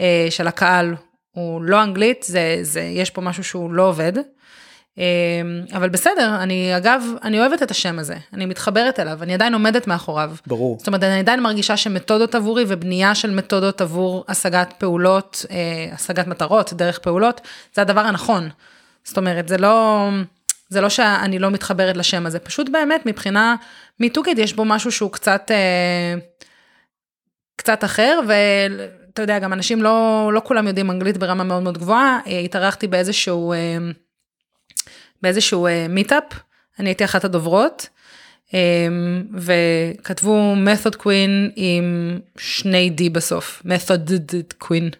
אה, 0.00 0.26
של 0.30 0.46
הקהל 0.46 0.94
הוא 1.30 1.62
לא 1.62 1.82
אנגלית, 1.82 2.22
זה, 2.28 2.58
זה, 2.62 2.80
יש 2.80 3.10
פה 3.10 3.20
משהו 3.20 3.44
שהוא 3.44 3.72
לא 3.72 3.88
עובד. 3.88 4.12
אמ, 4.98 5.02
אבל 5.72 5.88
בסדר, 5.88 6.36
אני 6.40 6.76
אגב, 6.76 7.02
אני 7.22 7.40
אוהבת 7.40 7.62
את 7.62 7.70
השם 7.70 7.98
הזה, 7.98 8.16
אני 8.32 8.46
מתחברת 8.46 9.00
אליו, 9.00 9.22
אני 9.22 9.34
עדיין 9.34 9.54
עומדת 9.54 9.86
מאחוריו. 9.86 10.32
ברור. 10.46 10.78
זאת 10.78 10.86
אומרת, 10.86 11.02
אני 11.02 11.18
עדיין 11.18 11.40
מרגישה 11.40 11.76
שמתודות 11.76 12.34
עבורי 12.34 12.64
ובנייה 12.68 13.14
של 13.14 13.30
מתודות 13.30 13.80
עבור 13.80 14.24
השגת 14.28 14.74
פעולות, 14.78 15.46
אה, 15.50 15.56
השגת 15.92 16.26
מטרות, 16.26 16.72
דרך 16.72 16.98
פעולות, 16.98 17.40
זה 17.74 17.82
הדבר 17.82 18.00
הנכון. 18.00 18.48
זאת 19.04 19.16
אומרת, 19.16 19.48
זה 19.48 19.58
לא, 19.58 20.08
זה 20.68 20.80
לא 20.80 20.88
שאני 20.88 21.38
לא 21.38 21.50
מתחברת 21.50 21.96
לשם 21.96 22.26
הזה, 22.26 22.38
פשוט 22.38 22.68
באמת 22.68 23.06
מבחינה 23.06 23.56
מיתוגית 24.00 24.38
יש 24.38 24.52
בו 24.52 24.64
משהו 24.64 24.92
שהוא 24.92 25.10
קצת, 25.10 25.50
אה, 25.50 26.14
קצת 27.56 27.84
אחר, 27.84 28.20
ואתה 28.28 29.22
יודע, 29.22 29.38
גם 29.38 29.52
אנשים 29.52 29.82
לא, 29.82 30.30
לא 30.34 30.40
כולם 30.44 30.66
יודעים 30.66 30.90
אנגלית 30.90 31.16
ברמה 31.16 31.44
מאוד 31.44 31.62
מאוד 31.62 31.78
גבוהה. 31.78 32.18
אה, 32.26 32.38
התארחתי 32.38 32.86
באיזשהו, 32.86 33.54
באיזשהו 35.24 35.66
אה, 35.66 35.86
מיטאפ, 35.88 36.24
אני 36.78 36.88
הייתי 36.88 37.04
אחת 37.04 37.24
הדוברות, 37.24 37.88
אה, 38.54 38.88
וכתבו 39.34 40.54
method 40.54 40.96
queen 40.96 41.52
עם 41.56 42.18
שני 42.38 42.90
D 42.98 43.10
בסוף, 43.12 43.62
method 43.66 44.10
queen. 44.64 44.96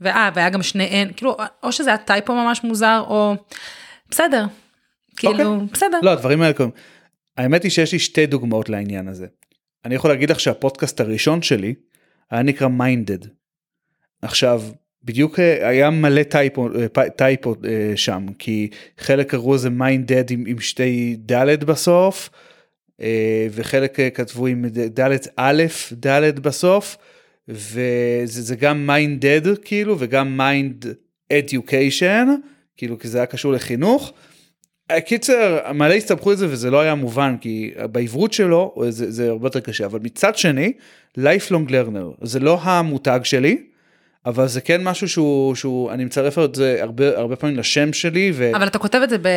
ואה, 0.00 0.30
והיה 0.34 0.50
גם 0.50 0.62
שני 0.62 1.04
N, 1.08 1.12
כאילו, 1.12 1.36
או 1.62 1.72
שזה 1.72 1.90
היה 1.90 1.98
typo 1.98 2.34
ממש 2.34 2.64
מוזר, 2.64 3.04
או... 3.08 3.34
בסדר. 4.10 4.46
כאילו, 5.16 5.54
אוקיי. 5.54 5.66
בסדר. 5.72 5.98
לא, 6.02 6.10
הדברים 6.10 6.42
האלה 6.42 6.54
קורים. 6.54 6.72
האמת 7.36 7.62
היא 7.62 7.70
שיש 7.70 7.92
לי 7.92 7.98
שתי 7.98 8.26
דוגמאות 8.26 8.68
לעניין 8.68 9.08
הזה. 9.08 9.26
אני 9.84 9.94
יכול 9.94 10.10
להגיד 10.10 10.30
לך 10.30 10.40
שהפודקאסט 10.40 11.00
הראשון 11.00 11.42
שלי 11.42 11.74
היה 12.30 12.42
נקרא 12.42 12.68
MindEd. 12.68 13.18
עכשיו, 14.22 14.62
בדיוק 15.08 15.40
אה, 15.40 15.68
היה 15.68 15.90
מלא 15.90 16.22
typo, 16.22 16.68
אה, 16.98 17.08
typo 17.08 17.54
אה, 17.64 17.92
שם, 17.96 18.26
כי 18.38 18.68
חלק 18.98 19.30
קראו 19.30 19.54
לזה 19.54 19.70
MindEd 19.70 20.30
עם, 20.30 20.44
עם 20.46 20.60
שתי 20.60 21.16
ד' 21.32 21.64
בסוף, 21.64 22.30
וחלק 23.50 23.98
כתבו 24.14 24.46
עם 24.46 24.64
ד- 24.68 25.00
א', 25.36 25.64
ד' 25.92 26.38
בסוף, 26.38 26.96
וזה 27.48 28.42
זה 28.42 28.56
גם 28.56 28.86
MindEd 28.86 29.58
כאילו, 29.64 29.96
וגם 29.98 30.36
mind 30.36 30.86
education, 31.32 32.28
כאילו 32.76 32.98
כי 32.98 33.08
זה 33.08 33.18
היה 33.18 33.26
קשור 33.26 33.52
לחינוך. 33.52 34.12
קיצר, 35.04 35.72
מלא 35.74 35.94
הסתבכו 35.94 36.32
את 36.32 36.38
זה 36.38 36.46
וזה 36.50 36.70
לא 36.70 36.80
היה 36.80 36.94
מובן, 36.94 37.36
כי 37.40 37.70
בעברית 37.92 38.32
שלו 38.32 38.74
זה, 38.88 39.10
זה 39.10 39.28
הרבה 39.28 39.46
יותר 39.46 39.60
קשה, 39.60 39.86
אבל 39.86 39.98
מצד 40.02 40.36
שני, 40.36 40.72
lifelong 41.18 41.68
learner, 41.68 42.24
זה 42.26 42.40
לא 42.40 42.58
המותג 42.62 43.20
שלי, 43.24 43.58
אבל 44.26 44.48
זה 44.48 44.60
כן 44.60 44.84
משהו 44.84 45.08
שהוא, 45.08 45.54
שהוא 45.54 45.92
אני 45.92 46.04
מצרף 46.04 46.38
את 46.38 46.54
זה 46.54 46.78
הרבה, 46.80 47.18
הרבה 47.18 47.36
פעמים 47.36 47.56
לשם 47.56 47.92
שלי, 47.92 48.32
ו... 48.34 48.50
אבל 48.56 48.66
אתה 48.66 48.78
כותב 48.78 49.00
את 49.04 49.10
זה 49.10 49.18
ב- 49.18 49.28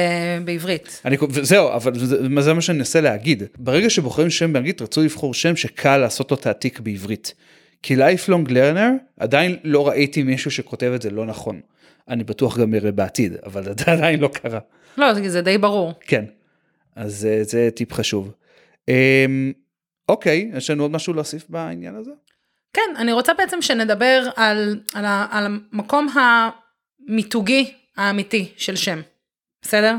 בעברית. 0.46 1.02
אני, 1.06 1.17
זהו, 1.41 1.72
אבל 1.74 2.00
זה, 2.00 2.41
זה 2.41 2.54
מה 2.54 2.62
שאני 2.62 2.78
מנסה 2.78 3.02
להגיד. 3.02 3.44
ברגע 3.58 3.89
שבוחרים 3.89 4.30
שם 4.30 4.54
באנגלית, 4.54 4.82
רצו 4.82 5.02
לבחור 5.04 5.34
שם 5.34 5.56
שקל 5.56 5.98
לעשות 5.98 6.32
לו 6.32 6.38
תעתיק 6.38 6.80
בעברית. 6.80 7.34
כי 7.84 7.96
lifelong 7.98 8.50
learner, 8.50 8.89
עדיין 9.20 9.58
לא 9.63 9.88
ראיתי 9.88 10.24
מישהו 10.24 10.52
שכותב 10.52 10.91
את 10.96 11.02
זה 11.02 11.10
לא 11.10 11.26
נכון. 11.26 11.60
אני 12.10 12.24
בטוח 12.24 12.58
גם 12.58 12.74
אראה 12.76 12.91
בעתיד, 12.91 13.34
אבל 13.46 13.63
זה 13.63 13.91
עדיין 13.91 14.20
לא 14.20 14.28
קרה. 14.28 14.60
לא, 14.98 15.13
זה- 15.13 15.30
זה 15.30 15.41
די 15.41 15.58
ברור. 15.58 15.94
כן. 16.02 16.26
אז 16.96 17.15
זה, 17.15 17.44
זה 17.44 17.70
טיפ 17.76 17.94
חשוב. 17.94 18.32
אמ, 18.89 19.52
אוקיי, 20.10 20.52
יש 20.58 20.70
לנו 20.70 20.84
עוד 20.84 20.91
משהו 20.91 21.13
להוסיף 21.13 21.46
בעניין 21.50 21.96
הזה? 21.96 22.12
כן, 22.74 22.96
אני 22.98 23.12
רוצה 23.12 23.34
בעצם 23.34 23.62
שנדבר 23.62 24.30
על, 24.36 24.80
על, 24.94 25.06
ה- 25.06 25.28
על 25.32 25.46
המקום 25.46 26.08
המיתוגי 27.10 27.74
האמיתי 27.98 28.52
של 28.58 28.76
שם, 28.76 29.02
בסדר? 29.62 29.96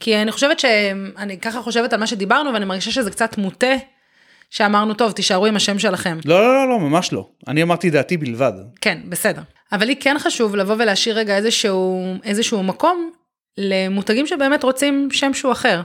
כי 0.00 0.16
אני 0.16 0.32
חושבת 0.32 0.60
שאני 0.60 1.38
ככה 1.42 1.62
חושבת 1.62 1.92
על 1.92 2.00
מה 2.00 2.06
שדיברנו 2.06 2.52
ואני 2.52 2.64
מרגישה 2.64 2.90
שזה 2.90 3.10
קצת 3.10 3.38
מוטה, 3.38 3.72
שאמרנו, 4.50 4.94
טוב, 4.94 5.12
תישארו 5.12 5.46
עם 5.46 5.56
השם 5.56 5.78
שלכם. 5.78 6.18
לא, 6.24 6.40
לא, 6.40 6.54
לא, 6.54 6.68
לא, 6.68 6.78
ממש 6.78 7.12
לא. 7.12 7.28
אני 7.48 7.62
אמרתי 7.62 7.90
דעתי 7.90 8.16
בלבד. 8.16 8.52
כן, 8.80 8.98
בסדר. 9.08 9.42
אבל 9.72 9.86
לי 9.86 9.96
כן 9.96 10.16
חשוב 10.18 10.56
לבוא 10.56 10.74
ולהשאיר 10.78 11.18
רגע 11.18 11.36
איזשהו, 11.36 12.04
איזשהו 12.24 12.62
מקום 12.62 13.10
למותגים 13.58 14.26
שבאמת 14.26 14.62
רוצים 14.62 15.08
שם 15.12 15.34
שהוא 15.34 15.52
אחר. 15.52 15.80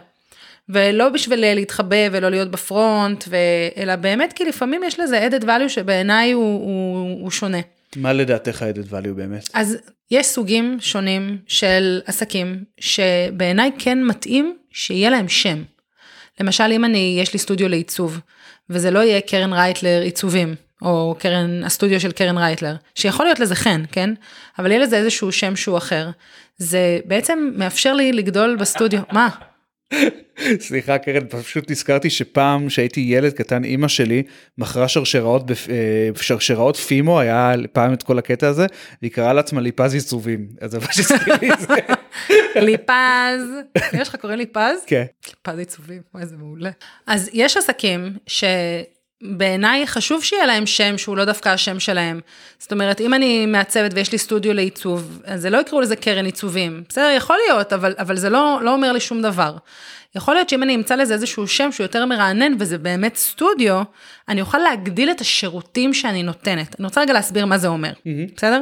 ולא 0.70 1.10
בשביל 1.10 1.54
להתחבא 1.56 1.96
ולא 2.12 2.30
להיות 2.30 2.52
בפרונט, 2.52 3.26
ו... 3.28 3.36
אלא 3.78 3.96
באמת 3.96 4.34
כי 4.34 4.46
לפעמים 4.46 4.84
יש 4.84 5.00
לזה 5.00 5.28
added 5.28 5.44
value 5.44 5.70
שבעיניי 5.70 6.32
הוא, 6.32 6.44
הוא, 6.44 7.22
הוא 7.22 7.32
שונה. 7.32 7.58
מה 7.96 8.14
לדעתך 8.14 8.62
added 8.62 8.92
value 8.92 9.14
באמת? 9.16 9.50
אז 9.54 9.78
יש 10.12 10.28
סוגים 10.28 10.78
שונים 10.80 11.38
של 11.48 12.02
עסקים 12.06 12.64
שבעיניי 12.80 13.72
כן 13.80 14.04
מתאים 14.04 14.58
שיהיה 14.72 15.10
להם 15.10 15.28
שם. 15.28 15.64
למשל 16.40 16.72
אם 16.72 16.86
אני, 16.86 17.18
יש 17.22 17.34
לי 17.34 17.40
סטודיו 17.40 17.70
לעיצוב, 17.70 18.20
וזה 18.70 18.92
לא 18.92 19.00
יהיה 19.00 19.22
קרן 19.22 19.54
רייטלר 19.54 20.02
עיצובים, 20.02 20.56
או 20.82 21.16
קרן, 21.20 21.64
הסטודיו 21.64 22.00
של 22.00 22.12
קרן 22.12 22.38
רייטלר, 22.38 22.76
שיכול 22.96 23.26
להיות 23.26 23.40
לזה 23.40 23.56
חן, 23.56 23.84
כן? 23.92 24.10
אבל 24.60 24.72
יהיה 24.72 24.82
לזה 24.82 24.98
איזשהו 24.98 25.32
שם 25.32 25.56
שהוא 25.56 25.78
אחר. 25.78 26.10
זה 26.58 27.00
בעצם 27.06 27.52
מאפשר 27.56 27.94
לי 27.94 28.12
לגדול 28.12 28.56
בסטודיו, 28.56 29.02
מה? 29.12 29.30
סליחה 30.60 30.98
קרן, 30.98 31.28
פשוט 31.30 31.72
נזכרתי 31.72 32.10
שפעם 32.10 32.70
שהייתי 32.70 33.00
ילד 33.10 33.34
קטן 33.34 33.64
אימא 33.64 33.88
שלי 33.88 34.24
מכרה 34.58 34.88
שרשראות, 34.88 35.52
בפ- 35.52 35.70
אה, 35.70 35.76
שרשראות 36.22 36.76
פימו, 36.76 37.20
היה 37.20 37.52
פעם 37.74 37.94
את 37.94 38.04
כל 38.04 38.20
הקטע 38.20 38.48
הזה, 38.48 38.66
והיא 39.02 39.12
קראה 39.12 39.34
לעצמה 39.34 39.62
ליפז 39.62 39.94
עיצובים, 39.94 40.48
אז 40.62 40.72
זה 40.72 40.80
מה 40.80 40.86
שהזכיר 40.92 41.34
לי 41.42 41.54
את 41.54 41.60
זה. 41.60 41.74
ליפז, 42.56 43.42
יש 43.94 44.08
לך 44.10 44.16
קוראים 44.16 44.38
ליפז? 44.40 44.78
כן. 44.88 45.04
ליפז 45.28 45.60
עיצובים, 45.60 46.02
וואי 46.14 46.26
זה 46.26 46.38
מעולה. 46.38 46.70
אז 47.08 47.30
יש 47.34 47.58
עסקים 47.58 48.14
שבעיניי 49.24 49.88
חשוב 49.88 50.24
שיהיה 50.24 50.46
להם 50.46 50.66
שם 50.66 50.98
שהוא 50.98 51.18
לא 51.18 51.26
דווקא 51.26 51.50
השם 51.50 51.80
שלהם. 51.80 52.20
זאת 52.60 52.72
אומרת, 52.72 53.02
אם 53.02 53.14
אני 53.14 53.46
מעצבת 53.46 53.92
ויש 53.94 54.12
לי 54.12 54.18
סטודיו 54.18 54.54
לעיצוב, 54.54 55.22
אז 55.26 55.42
זה 55.42 55.50
לא 55.50 55.58
יקראו 55.58 55.82
לזה 55.82 55.96
קרן 55.96 56.26
עיצובים. 56.26 56.84
בסדר, 56.90 57.10
יכול 57.18 57.38
להיות, 57.48 57.74
אבל, 57.74 57.94
אבל 58.00 58.18
זה 58.18 58.30
לא, 58.30 58.60
לא 58.62 58.74
אומר 58.74 58.92
לי 58.92 59.00
שום 59.00 59.22
דבר. 59.22 59.58
יכול 60.16 60.34
להיות 60.34 60.50
שאם 60.50 60.64
אני 60.64 60.76
אמצא 60.76 60.96
לזה 60.96 61.14
איזשהו 61.14 61.48
שם 61.48 61.72
שהוא 61.72 61.84
יותר 61.84 62.06
מרענן 62.06 62.54
וזה 62.60 62.78
באמת 62.78 63.16
סטודיו, 63.16 63.82
אני 64.30 64.42
אוכל 64.42 64.58
להגדיל 64.58 65.12
את 65.12 65.22
השירותים 65.22 65.94
שאני 65.94 66.24
נותנת. 66.24 66.76
אני 66.80 66.86
רוצה 66.86 67.02
רגע 67.02 67.14
להסביר 67.14 67.46
מה 67.46 67.58
זה 67.58 67.68
אומר, 67.68 67.92
בסדר? 68.36 68.62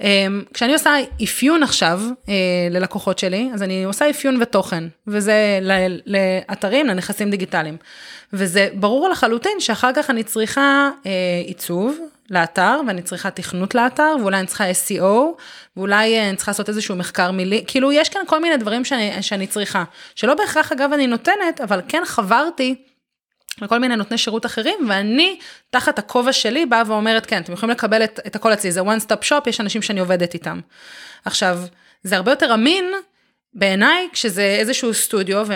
אמ, 0.00 0.42
כשאני 0.54 0.72
עושה 0.72 0.94
אפיון 1.24 1.62
עכשיו 1.62 2.00
אה, 2.28 2.34
ללקוחות 2.70 3.18
שלי, 3.18 3.50
אז 3.54 3.62
אני 3.62 3.84
עושה 3.84 4.10
אפיון 4.10 4.42
ותוכן, 4.42 4.84
וזה 5.06 5.58
לאתרים, 6.06 6.86
לנכסים 6.86 7.30
דיגיטליים. 7.30 7.76
וזה 8.32 8.68
ברור 8.74 9.08
לחלוטין 9.08 9.60
שאחר 9.60 9.90
כך 9.94 10.10
אני 10.10 10.22
צריכה 10.22 10.90
אה, 11.06 11.10
עיצוב 11.46 11.98
לאתר, 12.30 12.80
ואני 12.86 13.02
צריכה 13.02 13.30
תכנות 13.30 13.74
לאתר, 13.74 14.16
ואולי 14.20 14.38
אני 14.38 14.46
צריכה 14.46 14.64
SEO, 14.70 15.02
ואולי 15.76 16.18
אה, 16.18 16.28
אני 16.28 16.36
צריכה 16.36 16.50
לעשות 16.50 16.68
איזשהו 16.68 16.96
מחקר 16.96 17.30
מילי, 17.30 17.64
כאילו 17.66 17.92
יש 17.92 18.08
כאן 18.08 18.20
כל 18.26 18.40
מיני 18.40 18.56
דברים 18.56 18.84
שאני, 18.84 19.22
שאני 19.22 19.46
צריכה, 19.46 19.84
שלא 20.14 20.34
בהכרח 20.34 20.72
אגב 20.72 20.92
אני 20.92 21.06
נותנת, 21.06 21.60
אבל 21.62 21.80
כן 21.88 22.02
חברתי 22.04 22.74
לכל 23.62 23.78
מיני 23.78 23.96
נותני 23.96 24.18
שירות 24.18 24.46
אחרים, 24.46 24.74
ואני, 24.88 25.38
תחת 25.70 25.98
הכובע 25.98 26.32
שלי, 26.32 26.66
באה 26.66 26.82
ואומרת, 26.86 27.26
כן, 27.26 27.42
אתם 27.42 27.52
יכולים 27.52 27.70
לקבל 27.70 28.04
את, 28.04 28.20
את 28.26 28.36
הכל 28.36 28.52
אצלי, 28.52 28.72
זה 28.72 28.80
one 28.80 29.00
stop 29.06 29.28
shop, 29.28 29.48
יש 29.48 29.60
אנשים 29.60 29.82
שאני 29.82 30.00
עובדת 30.00 30.34
איתם. 30.34 30.60
עכשיו, 31.24 31.58
זה 32.02 32.16
הרבה 32.16 32.32
יותר 32.32 32.54
אמין 32.54 32.84
בעיניי, 33.54 34.08
כשזה 34.12 34.56
איזשהו 34.58 34.94
סטודיו, 34.94 35.46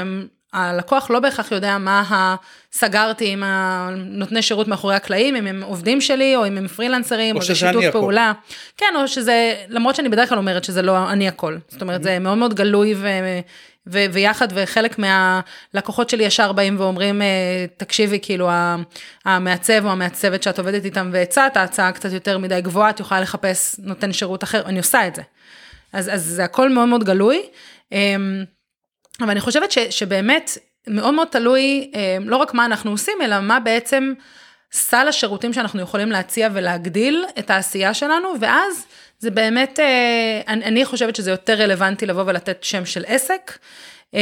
והלקוח 0.54 1.10
לא 1.10 1.20
בהכרח 1.20 1.52
יודע 1.52 1.78
מה 1.78 2.00
ה... 2.00 2.36
סגרתי 2.72 3.32
עם 3.32 3.42
הנותני 3.42 4.42
שירות 4.42 4.68
מאחורי 4.68 4.94
הקלעים, 4.94 5.36
אם 5.36 5.46
הם 5.46 5.62
עובדים 5.62 6.00
שלי, 6.00 6.36
או 6.36 6.46
אם 6.46 6.58
הם 6.58 6.68
פרילנסרים, 6.68 7.36
או 7.36 7.40
או 7.40 7.46
זה 7.46 7.54
שזה 7.54 7.66
שיתוף 7.66 7.84
הכל. 7.84 7.98
פעולה. 7.98 8.32
כן, 8.76 8.86
או 8.96 9.08
שזה, 9.08 9.54
למרות 9.68 9.94
שאני 9.96 10.08
בדרך 10.08 10.28
כלל 10.28 10.38
אומרת 10.38 10.64
שזה 10.64 10.82
לא 10.82 11.10
אני 11.10 11.28
הכל. 11.28 11.56
זאת 11.68 11.82
אומרת, 11.82 12.02
זה 12.02 12.18
מאוד 12.18 12.38
מאוד 12.38 12.54
גלוי 12.54 12.94
ו... 13.92 14.04
ויחד, 14.12 14.48
וחלק 14.54 14.96
מהלקוחות 14.98 16.10
שלי 16.10 16.24
ישר 16.24 16.52
באים 16.52 16.80
ואומרים, 16.80 17.22
אה, 17.22 17.66
תקשיבי, 17.76 18.18
כאילו, 18.22 18.50
המעצב 19.24 19.84
או 19.84 19.90
המעצבת 19.90 20.42
שאת 20.42 20.58
עובדת 20.58 20.84
איתם 20.84 21.10
והצעת, 21.12 21.56
ההצעה 21.56 21.92
קצת 21.92 22.12
יותר 22.12 22.38
מדי 22.38 22.60
גבוהה, 22.60 22.90
את 22.90 23.00
יכולה 23.00 23.20
לחפש 23.20 23.76
נותן 23.78 24.12
שירות 24.12 24.44
אחר, 24.44 24.66
אני 24.66 24.78
עושה 24.78 25.06
את 25.06 25.14
זה. 25.14 25.22
אז, 25.92 26.08
אז 26.08 26.24
זה 26.24 26.44
הכל 26.44 26.68
מאוד 26.68 26.88
מאוד 26.88 27.04
גלוי. 27.04 27.42
אמ, 27.92 28.44
אבל 29.20 29.30
אני 29.30 29.40
חושבת 29.40 29.72
ש, 29.72 29.78
שבאמת 29.78 30.58
מאוד 30.86 31.14
מאוד 31.14 31.28
תלוי 31.28 31.90
אמ, 31.94 32.28
לא 32.28 32.36
רק 32.36 32.54
מה 32.54 32.64
אנחנו 32.64 32.90
עושים, 32.90 33.18
אלא 33.22 33.40
מה 33.40 33.60
בעצם 33.60 34.12
סל 34.72 35.08
השירותים 35.08 35.52
שאנחנו 35.52 35.80
יכולים 35.80 36.10
להציע 36.10 36.48
ולהגדיל 36.52 37.24
את 37.38 37.50
העשייה 37.50 37.94
שלנו, 37.94 38.28
ואז 38.40 38.86
זה 39.20 39.30
באמת, 39.30 39.80
אה, 39.80 40.40
אני, 40.46 40.84
חושבת 40.84 41.16
שזה 41.16 41.30
יותר 41.30 41.54
רלוונטי 41.54 42.06
לבוא 42.06 42.22
ולתת 42.26 42.64
שם 42.64 42.84
של 42.86 43.04
עסק. 43.06 43.58
אמ, 44.14 44.18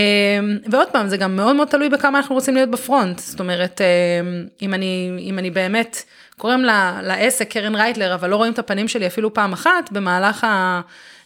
ועוד 0.70 0.88
פעם, 0.88 1.08
זה 1.08 1.16
גם 1.16 1.36
מאוד 1.36 1.56
מאוד 1.56 1.68
תלוי 1.68 1.88
בכמה 1.88 2.18
אנחנו 2.18 2.34
רוצים 2.34 2.54
להיות 2.54 2.70
ב 2.70 2.77
front. 2.77 3.18
זאת 3.18 3.40
אומרת, 3.40 3.80
אמ, 3.80 4.46
אם 4.62 4.74
אני, 4.74 5.10
אם 5.20 5.38
אני 5.38 5.50
באמת, 5.50 6.02
קוראים 6.36 6.64
לה, 6.64 7.00
לעסק 7.02 7.50
קרן 7.50 7.74
רייטלר, 7.74 8.14
אבל 8.14 8.30
לא 8.30 8.36
רואים 8.36 8.52
את 8.52 8.58
הפנים 8.58 8.88
שלי 8.88 9.06
אפילו 9.06 9.34
פעם 9.34 9.52
אחת, 9.52 9.92
במהלך 9.92 10.44
ה... 10.44 10.80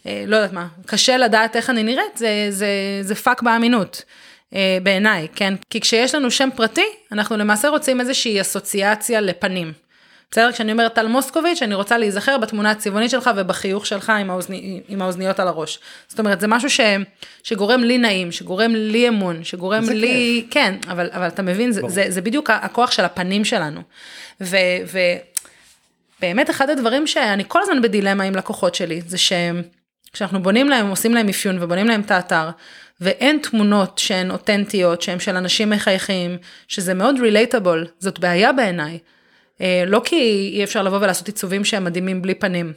אה, 0.06 0.24
לא 0.26 0.37
יודעת 0.37 0.52
מה, 0.52 0.66
קשה 0.87 1.16
לדעת 1.16 1.56
איך 1.56 1.70
אני 1.70 1.82
נראית, 1.82 2.16
זה, 2.16 2.46
זה, 2.50 2.68
זה 3.00 3.14
פאק 3.14 3.42
באמינות. 3.42 4.02
אה, 4.54 4.78
בעיניי, 4.82 5.28
כן? 5.35 5.54
כי 5.70 5.80
כשיש 5.80 6.14
לנו 6.14 6.30
שם 6.30 6.48
פרטי, 6.56 6.87
אנחנו 7.12 7.37
למעשה 7.37 7.68
רוצים 7.68 8.00
איזושהי 8.00 8.40
אסוציאציה 8.40 9.20
לפנים. 9.20 9.72
בסדר? 10.33 10.53
כשאני 10.53 10.73
אומרת 10.73 10.95
טל 10.95 11.07
מוסקוביץ', 11.07 11.62
אני 11.62 11.75
רוצה 11.75 11.99
להיזכר 11.99 12.38
בתמונה 12.38 12.71
הצבעונית 12.71 13.11
שלך 13.11 13.31
ובחיוך 13.37 13.87
שלך 13.87 14.11
עם, 14.11 14.31
האוזני, 14.31 14.81
עם 14.88 15.03
האוזניות 15.03 15.40
על 15.40 15.49
הראש. 15.49 15.79
זאת 16.09 16.18
אומרת, 16.18 16.40
זה 16.40 16.47
משהו 16.47 16.71
ש, 16.71 16.81
שגורם 17.42 17.81
לי 17.81 17.99
נעים, 17.99 18.33
שגורם 18.33 18.75
לי 18.75 19.09
אמון, 19.09 19.45
שגורם 19.45 19.85
לי... 19.88 20.45
כיף. 20.51 20.55
כן, 20.55 20.75
אבל, 20.88 21.11
אבל 21.12 21.29
אתה 21.29 21.42
מבין, 21.42 21.73
זה, 21.73 21.81
זה, 21.87 22.05
זה 22.09 22.21
בדיוק 22.21 22.51
הכוח 22.51 22.90
של 22.90 23.05
הפנים 23.05 23.45
שלנו. 23.45 23.81
ו... 24.40 24.57
ו 24.87 24.99
באמת 26.21 26.51
אחד 26.51 26.71
הדברים 26.71 27.07
שאני 27.07 27.45
כל 27.49 27.62
הזמן 27.62 27.83
בדילמה 27.83 28.25
עם 28.25 28.37
לקוחות 28.37 28.75
שלי, 28.75 29.03
זה 29.07 29.16
שכשאנחנו 29.18 30.42
בונים 30.42 30.68
להם, 30.68 30.88
עושים 30.88 31.14
להם 31.14 31.29
אפיון 31.29 31.62
ובונים 31.62 31.87
להם 31.87 32.01
את 32.01 32.11
האתר, 32.11 32.49
ואין 33.01 33.38
תמונות 33.42 33.99
שהן 33.99 34.31
אותנטיות, 34.31 35.03
שהן 35.03 35.18
של 35.21 35.37
אנשים 35.37 35.71
מחייכים, 35.71 36.37
שזה 36.68 36.95
מאוד 36.95 37.16
רילייטable, 37.21 37.88
זאת 37.99 38.18
בעיה 38.18 38.53
בעיניי. 38.53 38.99
אה, 39.62 39.85
לא 39.87 40.03
כי 40.05 40.51
אי 40.55 40.64
אפשר 40.64 40.83
לבוא 40.83 40.98
ולעשות 40.98 41.27
עיצובים 41.27 41.64
שהם 41.64 41.85
מדהימים 41.85 42.22
בלי 42.22 42.35
פנים. 42.35 42.72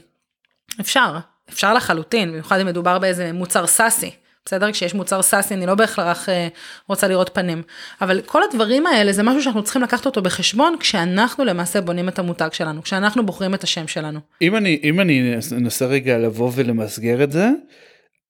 אפשר, 0.80 1.18
אפשר 1.50 1.74
לחלוטין, 1.74 2.30
במיוחד 2.32 2.60
אם 2.60 2.66
מדובר 2.68 3.00
באיזה 3.00 3.34
מוצר 3.34 3.68
סאסי. 3.68 4.12
בסדר? 4.46 4.72
כשיש 4.72 4.94
מוצר 4.94 5.22
סאסי 5.22 5.54
אני 5.54 5.66
לא 5.66 5.76
בהכרח 5.76 6.30
אה, 6.30 6.48
רוצה 6.88 7.08
לראות 7.08 7.30
פנים. 7.34 7.62
אבל 8.02 8.22
כל 8.22 8.42
הדברים 8.44 8.88
האלה 8.88 9.14
זה 9.14 9.24
משהו 9.24 9.42
שאנחנו 9.42 9.64
צריכים 9.64 9.82
לקחת 9.82 10.06
אותו 10.06 10.22
בחשבון 10.22 10.76
כשאנחנו 10.80 11.46
למעשה 11.46 11.82
בונים 11.82 12.10
את 12.10 12.20
המותג 12.20 12.50
שלנו, 12.52 12.84
כשאנחנו 12.84 13.26
בוחרים 13.26 13.54
את 13.54 13.64
השם 13.64 13.88
שלנו. 13.88 14.20
אם 14.42 14.56
אני, 14.56 14.80
אם 14.84 15.00
אני 15.00 15.36
אנסה 15.52 15.86
רגע 15.86 16.18
לבוא 16.18 16.52
ולמסגר 16.56 17.24
את 17.24 17.32
זה, 17.32 17.50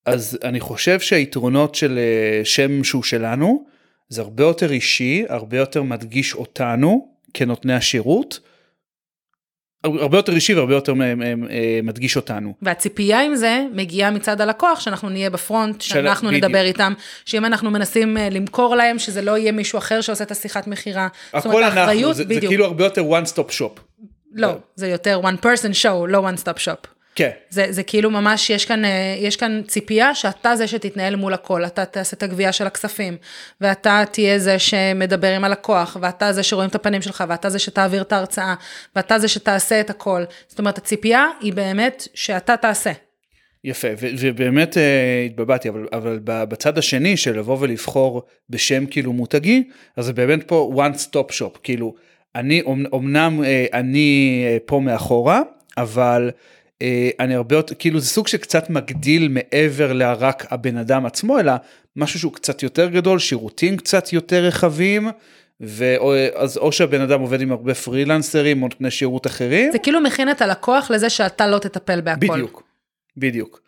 אז 0.05 0.37
אני 0.43 0.59
חושב 0.59 0.99
שהיתרונות 0.99 1.75
של 1.75 1.97
אה, 1.97 2.45
שם 2.45 2.83
שהוא 2.83 3.03
שלנו, 3.03 3.65
זה 4.09 4.21
הרבה 4.21 4.43
יותר 4.43 4.71
אישי, 4.71 5.25
הרבה 5.29 5.57
יותר 5.57 5.83
מדגיש 5.83 6.33
אותנו 6.33 7.14
כנותני 7.35 7.73
השירות. 7.73 8.39
הרבה 9.83 10.17
יותר 10.17 10.35
אישי 10.35 10.53
והרבה 10.53 10.73
יותר 10.73 10.93
אה, 11.01 11.13
אה, 11.49 11.79
מדגיש 11.83 12.15
אותנו. 12.15 12.53
והציפייה 12.61 13.21
עם 13.21 13.35
זה 13.35 13.65
מגיעה 13.71 14.11
מצד 14.11 14.41
הלקוח, 14.41 14.79
שאנחנו 14.79 15.09
נהיה 15.09 15.29
בפרונט, 15.29 15.81
שאנחנו 15.81 16.27
בדיוק. 16.27 16.43
נדבר 16.43 16.61
איתם, 16.61 16.93
שאם 17.25 17.45
אנחנו 17.45 17.71
מנסים 17.71 18.17
אה, 18.17 18.29
למכור 18.29 18.75
להם, 18.75 18.99
שזה 18.99 19.21
לא 19.21 19.37
יהיה 19.37 19.51
מישהו 19.51 19.77
אחר 19.77 20.01
שעושה 20.01 20.23
את 20.23 20.31
השיחת 20.31 20.67
מכירה. 20.67 21.07
זאת 21.35 21.45
אומרת, 21.45 21.71
הכל 21.71 21.79
אנחנו, 21.79 22.13
זה, 22.13 22.23
זה. 22.27 22.39
כאילו 22.47 22.65
הרבה 22.65 22.83
יותר 22.83 23.01
one 23.01 23.27
stop 23.33 23.51
shop. 23.59 23.79
לא, 24.33 24.49
זה 24.75 24.87
יותר 24.87 25.21
one 25.23 25.45
person 25.45 25.83
show, 25.83 26.07
לא 26.07 26.29
one 26.29 26.41
stop 26.41 26.57
shop. 26.59 26.94
כן. 27.15 27.29
זה, 27.49 27.65
זה 27.69 27.83
כאילו 27.83 28.11
ממש, 28.11 28.49
יש 28.49 28.65
כאן, 28.65 28.85
אה, 28.85 29.17
יש 29.19 29.35
כאן 29.35 29.61
ציפייה 29.67 30.15
שאתה 30.15 30.55
זה 30.55 30.67
שתתנהל 30.67 31.15
מול 31.15 31.33
הכל, 31.33 31.65
אתה 31.65 31.85
תעשה 31.85 32.17
את 32.17 32.23
הגבייה 32.23 32.51
של 32.51 32.67
הכספים, 32.67 33.17
ואתה 33.61 34.03
תהיה 34.11 34.39
זה 34.39 34.59
שמדבר 34.59 35.35
עם 35.35 35.43
הלקוח, 35.43 35.97
ואתה 36.01 36.33
זה 36.33 36.43
שרואים 36.43 36.69
את 36.69 36.75
הפנים 36.75 37.01
שלך, 37.01 37.23
ואתה 37.29 37.49
זה 37.49 37.59
שתעביר 37.59 38.01
את 38.01 38.13
ההרצאה, 38.13 38.55
ואתה 38.95 39.19
זה 39.19 39.27
שתעשה 39.27 39.79
את 39.79 39.89
הכל. 39.89 40.23
זאת 40.47 40.59
אומרת, 40.59 40.77
הציפייה 40.77 41.25
היא 41.41 41.53
באמת 41.53 42.07
שאתה 42.13 42.57
תעשה. 42.57 42.91
יפה, 43.63 43.87
ו- 43.97 44.09
ובאמת 44.19 44.77
אה, 44.77 45.23
התבלבלתי, 45.25 45.69
אבל, 45.69 45.87
אבל 45.93 46.19
בצד 46.23 46.77
השני 46.77 47.17
של 47.17 47.39
לבוא 47.39 47.57
ולבחור 47.59 48.21
בשם 48.49 48.85
כאילו 48.85 49.13
מותגי, 49.13 49.63
אז 49.97 50.05
זה 50.05 50.13
באמת 50.13 50.47
פה 50.47 50.73
one 50.75 50.97
stop 50.97 51.31
shop, 51.31 51.59
כאילו, 51.63 51.95
אני, 52.35 52.61
אומנם 52.93 53.43
אה, 53.43 53.65
אני 53.73 54.43
פה 54.65 54.79
מאחורה, 54.79 55.41
אבל 55.77 56.31
אני 57.19 57.35
הרבה 57.35 57.55
יותר, 57.55 57.75
כאילו 57.79 57.99
זה 57.99 58.07
סוג 58.07 58.27
שקצת 58.27 58.69
מגדיל 58.69 59.27
מעבר 59.27 59.93
לרק 59.93 60.45
הבן 60.49 60.77
אדם 60.77 61.05
עצמו, 61.05 61.39
אלא 61.39 61.53
משהו 61.95 62.19
שהוא 62.19 62.33
קצת 62.33 62.63
יותר 62.63 62.89
גדול, 62.89 63.19
שירותים 63.19 63.77
קצת 63.77 64.13
יותר 64.13 64.43
רחבים. 64.43 65.09
ואז 65.59 66.57
או 66.57 66.71
שהבן 66.71 67.01
אדם 67.01 67.21
עובד 67.21 67.41
עם 67.41 67.51
הרבה 67.51 67.73
פרילנסרים 67.73 68.63
או 68.63 68.67
נותני 68.67 68.91
שירות 68.91 69.27
אחרים. 69.27 69.71
זה 69.71 69.79
כאילו 69.79 70.01
מכין 70.01 70.31
את 70.31 70.41
הלקוח 70.41 70.91
לזה 70.91 71.09
שאתה 71.09 71.47
לא 71.47 71.59
תטפל 71.59 72.01
בהכל. 72.01 72.27
בדיוק, 72.27 72.63
בדיוק. 73.17 73.61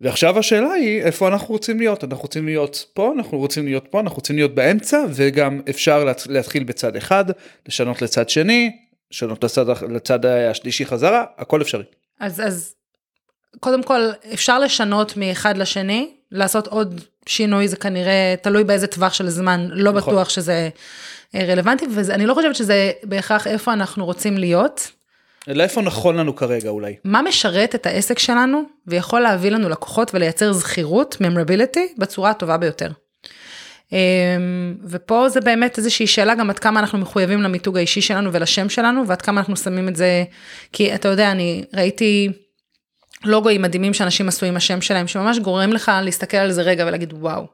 ועכשיו 0.00 0.38
השאלה 0.38 0.72
היא 0.72 1.02
איפה 1.02 1.28
אנחנו 1.28 1.48
רוצים 1.54 1.78
להיות, 1.78 2.04
אנחנו 2.04 2.22
רוצים 2.22 2.46
להיות 2.46 2.84
פה, 2.94 3.12
אנחנו 3.16 3.38
רוצים 3.38 3.64
להיות 3.64 3.86
פה, 3.90 4.00
אנחנו 4.00 4.16
רוצים 4.16 4.36
להיות 4.36 4.54
באמצע, 4.54 5.04
וגם 5.10 5.60
אפשר 5.70 6.04
להת- 6.04 6.26
להתחיל 6.26 6.64
בצד 6.64 6.96
אחד, 6.96 7.24
לשנות 7.68 8.02
לצד 8.02 8.28
שני, 8.28 8.70
לשנות 9.12 9.44
לצד, 9.44 9.64
לצד 9.90 10.26
השלישי 10.26 10.86
חזרה, 10.86 11.24
הכל 11.38 11.62
אפשרי. 11.62 11.84
אז, 12.20 12.40
אז 12.40 12.74
קודם 13.60 13.82
כל, 13.82 14.00
אפשר 14.34 14.58
לשנות 14.58 15.16
מאחד 15.16 15.56
לשני, 15.56 16.14
לעשות 16.32 16.66
עוד 16.66 17.00
שינוי, 17.26 17.68
זה 17.68 17.76
כנראה 17.76 18.34
תלוי 18.42 18.64
באיזה 18.64 18.86
טווח 18.86 19.12
של 19.12 19.28
זמן, 19.28 19.68
לא 19.70 19.92
נכון. 19.92 20.12
בטוח 20.12 20.28
שזה 20.28 20.68
אה, 21.34 21.44
רלוונטי, 21.48 21.86
ואני 21.90 22.26
לא 22.26 22.34
חושבת 22.34 22.56
שזה 22.56 22.92
בהכרח 23.02 23.46
איפה 23.46 23.72
אנחנו 23.72 24.04
רוצים 24.04 24.38
להיות. 24.38 24.90
אלא 25.48 25.62
איפה 25.62 25.82
נכון 25.82 26.16
לנו 26.16 26.36
כרגע 26.36 26.68
אולי. 26.68 26.96
מה 27.04 27.22
משרת 27.22 27.74
את 27.74 27.86
העסק 27.86 28.18
שלנו 28.18 28.62
ויכול 28.86 29.20
להביא 29.20 29.50
לנו 29.50 29.68
לקוחות 29.68 30.14
ולייצר 30.14 30.52
זכירות, 30.52 31.16
memorability, 31.22 31.80
בצורה 31.98 32.30
הטובה 32.30 32.56
ביותר. 32.56 32.90
אמ, 33.92 34.76
ופה 34.84 35.28
זה 35.28 35.40
באמת 35.40 35.78
איזושהי 35.78 36.06
שאלה 36.06 36.34
גם 36.34 36.50
עד 36.50 36.58
כמה 36.58 36.80
אנחנו 36.80 36.98
מחויבים 36.98 37.42
למיתוג 37.42 37.76
האישי 37.76 38.00
שלנו 38.00 38.32
ולשם 38.32 38.68
שלנו 38.68 39.06
ועד 39.06 39.22
כמה 39.22 39.40
אנחנו 39.40 39.56
שמים 39.56 39.88
את 39.88 39.96
זה, 39.96 40.24
כי 40.72 40.94
אתה 40.94 41.08
יודע, 41.08 41.30
אני 41.30 41.64
ראיתי 41.74 42.28
לוגוים 43.24 43.62
מדהימים 43.62 43.94
שאנשים 43.94 44.28
עשו 44.28 44.46
עם 44.46 44.56
השם 44.56 44.80
שלהם, 44.80 45.06
שממש 45.06 45.38
גורם 45.38 45.72
לך 45.72 45.92
להסתכל 46.02 46.36
על 46.36 46.50
זה 46.50 46.62
רגע 46.62 46.84
ולהגיד 46.86 47.12
וואו. 47.12 47.46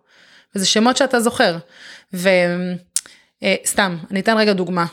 וזה 0.54 0.66
שמות 0.66 0.96
שאתה 0.96 1.20
זוכר. 1.20 1.56
וסתם, 2.12 3.96
אני 4.10 4.20
אתן 4.20 4.38
רגע 4.38 4.52
דוגמה. 4.52 4.86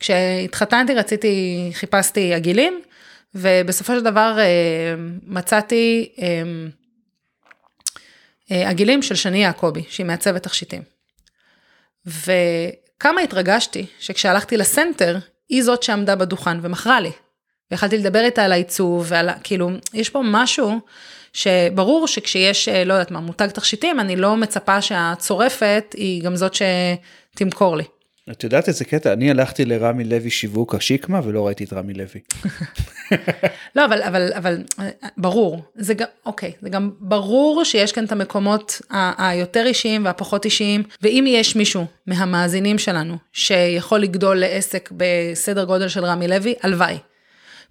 כשהתחתנתי 0.00 0.94
רציתי, 0.94 1.70
חיפשתי 1.72 2.34
עגילים, 2.34 2.80
ובסופו 3.34 3.94
של 3.94 4.02
דבר 4.02 4.36
אה, 4.38 4.44
מצאתי 5.22 6.08
אה, 8.50 8.68
עגילים 8.68 9.02
של 9.02 9.14
שני 9.14 9.38
יעקבי, 9.38 9.82
שהיא 9.88 10.06
מעצבת 10.06 10.42
תכשיטים. 10.42 10.82
וכמה 12.06 13.20
התרגשתי 13.20 13.86
שכשהלכתי 14.00 14.56
לסנטר, 14.56 15.18
היא 15.48 15.62
זאת 15.62 15.82
שעמדה 15.82 16.16
בדוכן 16.16 16.58
ומכרה 16.62 17.00
לי. 17.00 17.10
ויכלתי 17.70 17.98
לדבר 17.98 18.20
איתה 18.20 18.44
על 18.44 18.52
העיצוב 18.52 19.06
ועל, 19.08 19.30
כאילו, 19.44 19.70
יש 19.94 20.10
פה 20.10 20.22
משהו 20.24 20.80
שברור 21.32 22.06
שכשיש, 22.06 22.68
אה, 22.68 22.84
לא 22.84 22.94
יודעת 22.94 23.10
מה, 23.10 23.20
מותג 23.20 23.48
תכשיטים, 23.48 24.00
אני 24.00 24.16
לא 24.16 24.36
מצפה 24.36 24.82
שהצורפת 24.82 25.94
היא 25.96 26.22
גם 26.22 26.36
זאת 26.36 26.52
שתמכור 26.54 27.76
לי. 27.76 27.84
את 28.30 28.44
יודעת 28.44 28.68
איזה 28.68 28.84
קטע, 28.84 29.12
אני 29.12 29.30
הלכתי 29.30 29.64
לרמי 29.64 30.04
לוי 30.04 30.30
שיווק 30.30 30.74
השיקמה 30.74 31.20
ולא 31.24 31.46
ראיתי 31.46 31.64
את 31.64 31.72
רמי 31.72 31.94
לוי. 31.94 32.20
לא, 33.76 33.84
אבל, 33.84 34.02
אבל, 34.02 34.32
אבל, 34.36 34.62
ברור, 35.16 35.62
זה 35.74 35.94
גם, 35.94 36.06
אוקיי, 36.26 36.52
זה 36.62 36.68
גם 36.68 36.90
ברור 37.00 37.64
שיש 37.64 37.92
כאן 37.92 38.04
את 38.04 38.12
המקומות 38.12 38.80
ה- 38.90 39.28
היותר 39.28 39.66
אישיים 39.66 40.04
והפחות 40.04 40.44
אישיים, 40.44 40.82
ואם 41.02 41.24
יש 41.28 41.56
מישהו 41.56 41.86
מהמאזינים 42.06 42.78
שלנו 42.78 43.16
שיכול 43.32 44.00
לגדול 44.00 44.36
לעסק 44.36 44.90
בסדר 44.96 45.64
גודל 45.64 45.88
של 45.88 46.04
רמי 46.04 46.28
לוי, 46.28 46.54
הלוואי. 46.62 46.98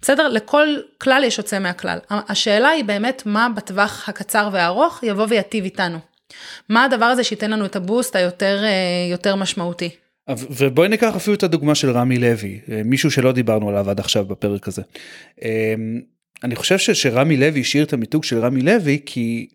בסדר? 0.02 0.28
לכל 0.28 0.66
כלל 0.98 1.24
יש 1.24 1.38
יוצא 1.38 1.58
מהכלל. 1.58 1.98
השאלה 2.10 2.68
היא 2.68 2.84
באמת 2.84 3.22
מה 3.26 3.48
בטווח 3.56 4.08
הקצר 4.08 4.48
והארוך 4.52 5.00
יבוא 5.02 5.26
ויטיב 5.28 5.64
איתנו. 5.64 5.98
מה 6.68 6.84
הדבר 6.84 7.04
הזה 7.04 7.24
שייתן 7.24 7.50
לנו 7.50 7.64
את 7.66 7.76
הבוסט 7.76 8.16
היותר 8.16 8.64
אה, 8.64 8.70
יותר 9.10 9.36
משמעותי. 9.36 9.90
ובואי 10.28 10.88
ניקח 10.88 11.16
אפילו 11.16 11.34
את 11.36 11.42
הדוגמה 11.42 11.74
של 11.74 11.90
רמי 11.90 12.18
לוי, 12.18 12.60
אה, 12.72 12.82
מישהו 12.84 13.10
שלא 13.10 13.32
דיברנו 13.32 13.68
עליו 13.68 13.90
עד 13.90 14.00
עכשיו 14.00 14.24
בפרק 14.24 14.68
הזה. 14.68 14.82
אה, 15.42 15.74
אני 16.44 16.56
חושב 16.56 16.78
שרמי 16.78 17.36
לוי 17.36 17.60
השאיר 17.60 17.84
את 17.84 17.92
המיתוג 17.92 18.24
של 18.24 18.38
רמי 18.38 18.62
לוי 18.62 19.00
כי 19.06 19.48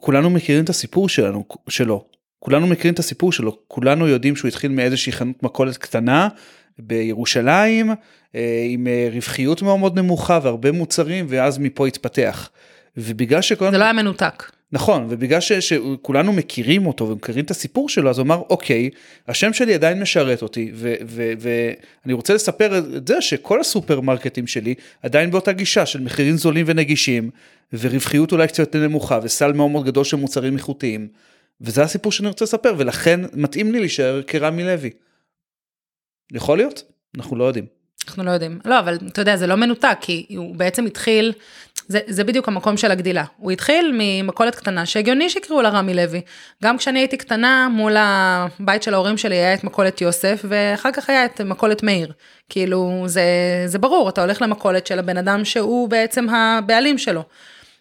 כולנו 0.00 0.30
מכירים 0.30 0.64
את 0.64 0.68
הסיפור 0.68 1.08
שלנו, 1.08 1.44
שלו. 1.68 2.04
כולנו 2.38 2.66
מכירים 2.66 2.94
את 2.94 2.98
הסיפור 2.98 3.32
שלו, 3.32 3.58
כולנו 3.68 4.08
יודעים 4.08 4.36
שהוא 4.36 4.48
התחיל 4.48 4.70
מאיזושהי 4.70 5.12
חנות 5.12 5.42
מכולת 5.42 5.76
קטנה 5.76 6.28
בירושלים, 6.78 7.90
אה, 8.34 8.66
עם 8.68 8.86
אה, 8.86 9.08
רווחיות 9.12 9.62
מאוד 9.62 9.78
מאוד 9.78 9.98
נמוכה 9.98 10.38
והרבה 10.42 10.72
מוצרים, 10.72 11.26
ואז 11.28 11.58
מפה 11.58 11.86
התפתח. 11.86 12.50
ובגלל 12.96 13.40
שכולנו... 13.40 13.72
זה 13.72 13.78
לא 13.78 13.84
היה 13.84 13.92
מנותק. 13.92 14.50
נכון, 14.74 15.06
ובגלל 15.10 15.40
ש, 15.40 15.52
שכולנו 15.52 16.32
מכירים 16.32 16.86
אותו 16.86 17.08
ומכירים 17.08 17.44
את 17.44 17.50
הסיפור 17.50 17.88
שלו, 17.88 18.10
אז 18.10 18.18
הוא 18.18 18.24
אמר, 18.24 18.42
אוקיי, 18.50 18.90
השם 19.28 19.52
שלי 19.52 19.74
עדיין 19.74 20.00
משרת 20.00 20.42
אותי, 20.42 20.72
ואני 20.74 22.12
רוצה 22.12 22.34
לספר 22.34 22.78
את 22.78 23.08
זה 23.08 23.20
שכל 23.22 23.60
הסופרמרקטים 23.60 24.46
שלי 24.46 24.74
עדיין 25.02 25.30
באותה 25.30 25.52
גישה 25.52 25.86
של 25.86 26.00
מחירים 26.00 26.36
זולים 26.36 26.64
ונגישים, 26.68 27.30
ורווחיות 27.72 28.32
אולי 28.32 28.46
קצת 28.46 28.58
יותר 28.58 28.78
נמוכה, 28.78 29.18
וסל 29.22 29.52
מאוד 29.52 29.70
מאוד 29.70 29.86
גדול 29.86 30.04
של 30.04 30.16
מוצרים 30.16 30.56
איכותיים, 30.56 31.08
וזה 31.60 31.82
הסיפור 31.82 32.12
שאני 32.12 32.28
רוצה 32.28 32.44
לספר, 32.44 32.74
ולכן 32.78 33.20
מתאים 33.32 33.72
לי 33.72 33.80
להישאר 33.80 34.22
כרמי 34.22 34.64
לוי. 34.64 34.90
יכול 36.32 36.58
להיות? 36.58 36.82
אנחנו 37.16 37.36
לא 37.36 37.44
יודעים. 37.44 37.66
אנחנו 38.06 38.24
לא 38.24 38.30
יודעים. 38.30 38.58
לא, 38.64 38.78
אבל 38.78 38.98
אתה 39.06 39.20
יודע, 39.20 39.36
זה 39.36 39.46
לא 39.46 39.54
מנותק, 39.54 39.98
כי 40.00 40.26
הוא 40.36 40.56
בעצם 40.56 40.86
התחיל, 40.86 41.32
זה, 41.88 42.00
זה 42.06 42.24
בדיוק 42.24 42.48
המקום 42.48 42.76
של 42.76 42.90
הגדילה. 42.90 43.24
הוא 43.36 43.50
התחיל 43.50 43.94
ממכולת 43.98 44.54
קטנה, 44.54 44.86
שהגיוני 44.86 45.30
שיקראו 45.30 45.62
לה 45.62 45.68
רמי 45.68 45.94
לוי. 45.94 46.20
גם 46.64 46.78
כשאני 46.78 46.98
הייתי 46.98 47.16
קטנה, 47.16 47.68
מול 47.68 47.96
הבית 47.98 48.82
של 48.82 48.94
ההורים 48.94 49.16
שלי 49.16 49.34
היה 49.34 49.54
את 49.54 49.64
מכולת 49.64 50.00
יוסף, 50.00 50.44
ואחר 50.48 50.92
כך 50.92 51.10
היה 51.10 51.24
את 51.24 51.40
מכולת 51.40 51.82
מאיר. 51.82 52.12
כאילו, 52.48 53.04
זה, 53.06 53.22
זה 53.66 53.78
ברור, 53.78 54.08
אתה 54.08 54.20
הולך 54.20 54.42
למכולת 54.42 54.86
של 54.86 54.98
הבן 54.98 55.16
אדם 55.16 55.44
שהוא 55.44 55.88
בעצם 55.88 56.28
הבעלים 56.28 56.98
שלו. 56.98 57.22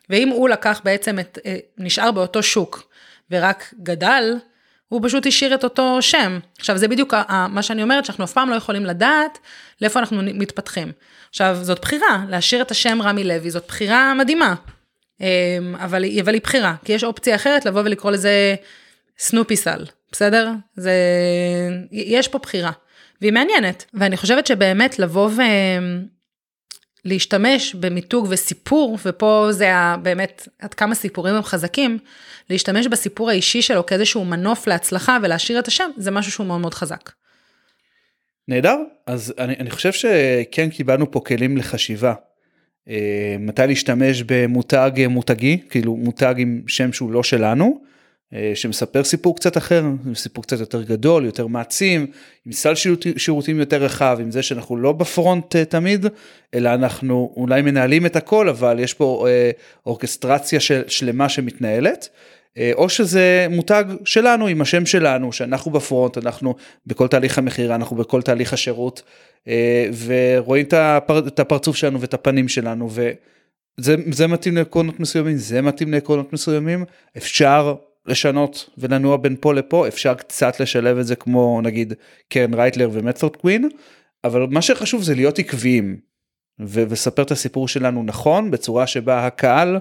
ואם 0.09 0.29
הוא 0.29 0.49
לקח 0.49 0.81
בעצם 0.83 1.19
את, 1.19 1.39
אה, 1.45 1.57
נשאר 1.77 2.11
באותו 2.11 2.43
שוק, 2.43 2.83
ורק 3.31 3.73
גדל, 3.83 4.37
הוא 4.93 5.01
פשוט 5.03 5.27
השאיר 5.27 5.55
את 5.55 5.63
אותו 5.63 6.01
שם. 6.01 6.39
עכשיו, 6.59 6.77
זה 6.77 6.87
בדיוק 6.87 7.13
מה 7.49 7.61
שאני 7.61 7.83
אומרת, 7.83 8.05
שאנחנו 8.05 8.23
אף 8.23 8.33
פעם 8.33 8.49
לא 8.49 8.55
יכולים 8.55 8.85
לדעת 8.85 9.37
לאיפה 9.81 9.99
אנחנו 9.99 10.21
מתפתחים. 10.23 10.91
עכשיו, 11.29 11.57
זאת 11.61 11.79
בחירה, 11.81 12.25
להשאיר 12.29 12.61
את 12.61 12.71
השם 12.71 13.01
רמי 13.01 13.23
לוי, 13.23 13.51
זאת 13.51 13.63
בחירה 13.67 14.13
מדהימה. 14.13 14.55
אמ, 15.21 15.75
אבל, 15.75 16.05
אבל 16.21 16.33
היא 16.33 16.41
בחירה, 16.41 16.75
כי 16.85 16.93
יש 16.93 17.03
אופציה 17.03 17.35
אחרת 17.35 17.65
לבוא 17.65 17.81
ולקרוא 17.81 18.11
לזה 18.11 18.55
סנופי 19.17 19.55
סל, 19.55 19.85
בסדר? 20.11 20.51
זה, 20.75 20.93
יש 21.91 22.27
פה 22.27 22.37
בחירה, 22.37 22.71
והיא 23.21 23.33
מעניינת. 23.33 23.85
ואני 23.93 24.17
חושבת 24.17 24.47
שבאמת 24.47 24.99
לבוא 24.99 25.29
ולהשתמש 27.05 27.75
במיתוג 27.75 28.27
וסיפור, 28.29 28.97
ופה 29.05 29.47
זה 29.51 29.71
באמת 30.01 30.47
עד 30.59 30.73
כמה 30.73 30.95
סיפורים 30.95 31.35
הם 31.35 31.43
חזקים, 31.43 31.97
להשתמש 32.49 32.87
בסיפור 32.87 33.29
האישי 33.29 33.61
שלו 33.61 33.85
כאיזשהו 33.85 34.25
מנוף 34.25 34.67
להצלחה 34.67 35.17
ולהשאיר 35.23 35.59
את 35.59 35.67
השם, 35.67 35.89
זה 35.97 36.11
משהו 36.11 36.31
שהוא 36.31 36.47
מאוד 36.47 36.61
מאוד 36.61 36.73
חזק. 36.73 37.11
נהדר, 38.47 38.77
אז 39.07 39.33
אני, 39.39 39.55
אני 39.59 39.71
חושב 39.71 39.91
שכן 39.91 40.69
קיבלנו 40.69 41.11
פה 41.11 41.19
כלים 41.19 41.57
לחשיבה. 41.57 42.13
אה, 42.89 43.35
מתי 43.39 43.61
להשתמש 43.67 44.23
במותג 44.25 44.91
מותגי, 45.09 45.61
כאילו 45.69 45.95
מותג 45.95 46.35
עם 46.37 46.61
שם 46.67 46.93
שהוא 46.93 47.11
לא 47.11 47.23
שלנו, 47.23 47.81
אה, 47.81 47.92
שמספר 48.55 49.03
סיפור 49.03 49.35
קצת 49.35 49.57
אחר, 49.57 49.83
סיפור 50.15 50.43
קצת 50.43 50.59
יותר 50.59 50.83
גדול, 50.83 51.25
יותר 51.25 51.47
מעצים, 51.47 52.07
עם 52.45 52.51
סל 52.51 52.73
שירותים, 53.17 53.59
יותר 53.59 53.83
רחב, 53.83 54.17
עם 54.21 54.31
זה 54.31 54.43
שאנחנו 54.43 54.77
לא 54.77 54.91
בפרונט 54.91 55.55
אה, 55.55 55.65
תמיד, 55.65 56.05
אלא 56.53 56.73
אנחנו 56.73 57.33
אולי 57.35 57.61
מנהלים 57.61 58.05
את 58.05 58.15
הכל, 58.15 58.49
אבל 58.49 58.79
יש 58.79 58.93
פה 58.93 59.25
אה, 59.27 59.51
אורכסטרציה 59.85 60.59
של, 60.59 60.81
שלמה 60.87 61.29
שמתנהלת. 61.29 62.09
אה, 62.57 62.71
או 62.73 62.89
שזה 62.89 63.47
מותג 63.49 63.83
שלנו 64.05 64.47
עם 64.47 64.61
השם 64.61 64.85
שלנו 64.85 65.33
שאנחנו 65.33 65.71
בפרונט 65.71 66.17
אנחנו 66.17 66.55
בכל 66.87 67.07
תהליך 67.07 67.37
המכירה 67.37 67.75
אנחנו 67.75 67.95
בכל 67.95 68.21
תהליך 68.21 68.53
השירות 68.53 69.01
אה, 69.47 69.89
ורואים 70.05 70.65
את 71.27 71.39
הפרצוף 71.39 71.75
שלנו 71.75 72.01
ואת 72.01 72.13
הפנים 72.13 72.47
שלנו 72.47 72.89
וזה 73.77 74.27
מתאים 74.27 74.57
לעקרונות 74.57 74.99
מסוימים 74.99 75.37
זה 75.37 75.61
מתאים 75.61 75.91
לעקרונות 75.91 76.33
מסוימים 76.33 76.85
אפשר 77.17 77.75
לשנות 78.05 78.69
ולנוע 78.77 79.17
בין 79.17 79.35
פה 79.39 79.53
לפה 79.53 79.87
אפשר 79.87 80.13
קצת 80.13 80.59
לשלב 80.59 80.97
את 80.97 81.05
זה 81.05 81.15
כמו 81.15 81.61
נגיד 81.63 81.93
קרן 82.29 82.53
רייטלר 82.53 82.89
ו 82.93 82.99
method 82.99 83.35
queen 83.35 83.69
אבל 84.23 84.47
מה 84.49 84.61
שחשוב 84.61 85.03
זה 85.03 85.15
להיות 85.15 85.39
עקביים 85.39 85.97
ולספר 86.59 87.21
את 87.21 87.31
הסיפור 87.31 87.67
שלנו 87.67 88.03
נכון 88.03 88.51
בצורה 88.51 88.87
שבה 88.87 89.25
הקהל. 89.25 89.77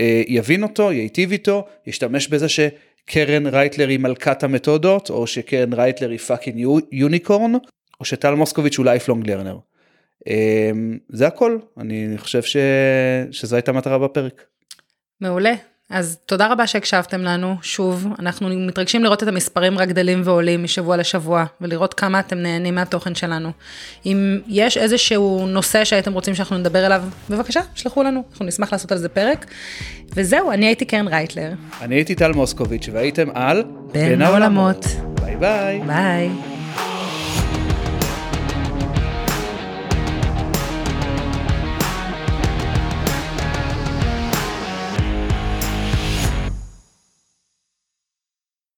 אה, 0.00 0.22
יבין 0.26 0.62
אותו, 0.62 0.92
ייטיב 0.92 1.32
איתו, 1.32 1.66
ישתמש 1.86 2.28
בזה 2.28 2.46
שקרן 2.48 3.46
רייטלר 3.46 3.88
היא 3.88 3.98
מלכת 3.98 4.42
המתודות, 4.42 5.10
או 5.10 5.26
שקרן 5.26 5.72
רייטלר 5.72 6.10
היא 6.10 6.18
fucking 6.18 6.66
unicorn, 6.92 7.52
או 8.00 8.04
שטל 8.04 8.34
מוסקוביץ' 8.34 8.78
הוא 8.78 8.84
lifelong 8.84 9.30
learner. 9.30 9.58
זה 11.08 11.26
הכל, 11.26 11.58
אני 11.78 12.14
חושב 12.16 12.42
ש... 12.42 12.56
שזו 13.30 13.56
הייתה 13.56 13.72
מטרה 13.72 13.98
בפרק. 13.98 14.46
מעולה, 15.20 15.54
אז 15.90 16.18
תודה 16.26 16.52
רבה 16.52 16.66
שהקשבתם 16.66 17.20
לנו, 17.20 17.56
שוב, 17.62 18.06
אנחנו 18.18 18.48
מתרגשים 18.48 19.04
לראות 19.04 19.22
את 19.22 19.28
המספרים 19.28 19.78
רק 19.78 19.88
גדלים 19.88 20.22
ועולים 20.24 20.62
משבוע 20.64 20.96
לשבוע, 20.96 21.44
ולראות 21.60 21.94
כמה 21.94 22.20
אתם 22.20 22.38
נהנים 22.38 22.74
מהתוכן 22.74 23.14
שלנו. 23.14 23.50
אם 24.06 24.38
יש 24.46 24.76
איזשהו 24.76 25.46
נושא 25.46 25.84
שהייתם 25.84 26.12
רוצים 26.12 26.34
שאנחנו 26.34 26.58
נדבר 26.58 26.84
עליו, 26.84 27.02
בבקשה, 27.30 27.60
שלחו 27.74 28.02
לנו, 28.02 28.22
אנחנו 28.30 28.46
נשמח 28.46 28.72
לעשות 28.72 28.92
על 28.92 28.98
זה 28.98 29.08
פרק. 29.08 29.46
וזהו, 30.16 30.50
אני 30.52 30.66
הייתי 30.66 30.84
קרן 30.84 31.08
רייטלר. 31.08 31.52
אני 31.80 31.94
הייתי 31.94 32.14
טל 32.14 32.32
מוסקוביץ', 32.32 32.88
והייתם 32.92 33.28
על 33.34 33.64
בין 33.92 34.22
העולמות. 34.22 34.86
ביי 35.20 35.36
ביי. 35.36 35.80
ביי. 35.86 36.55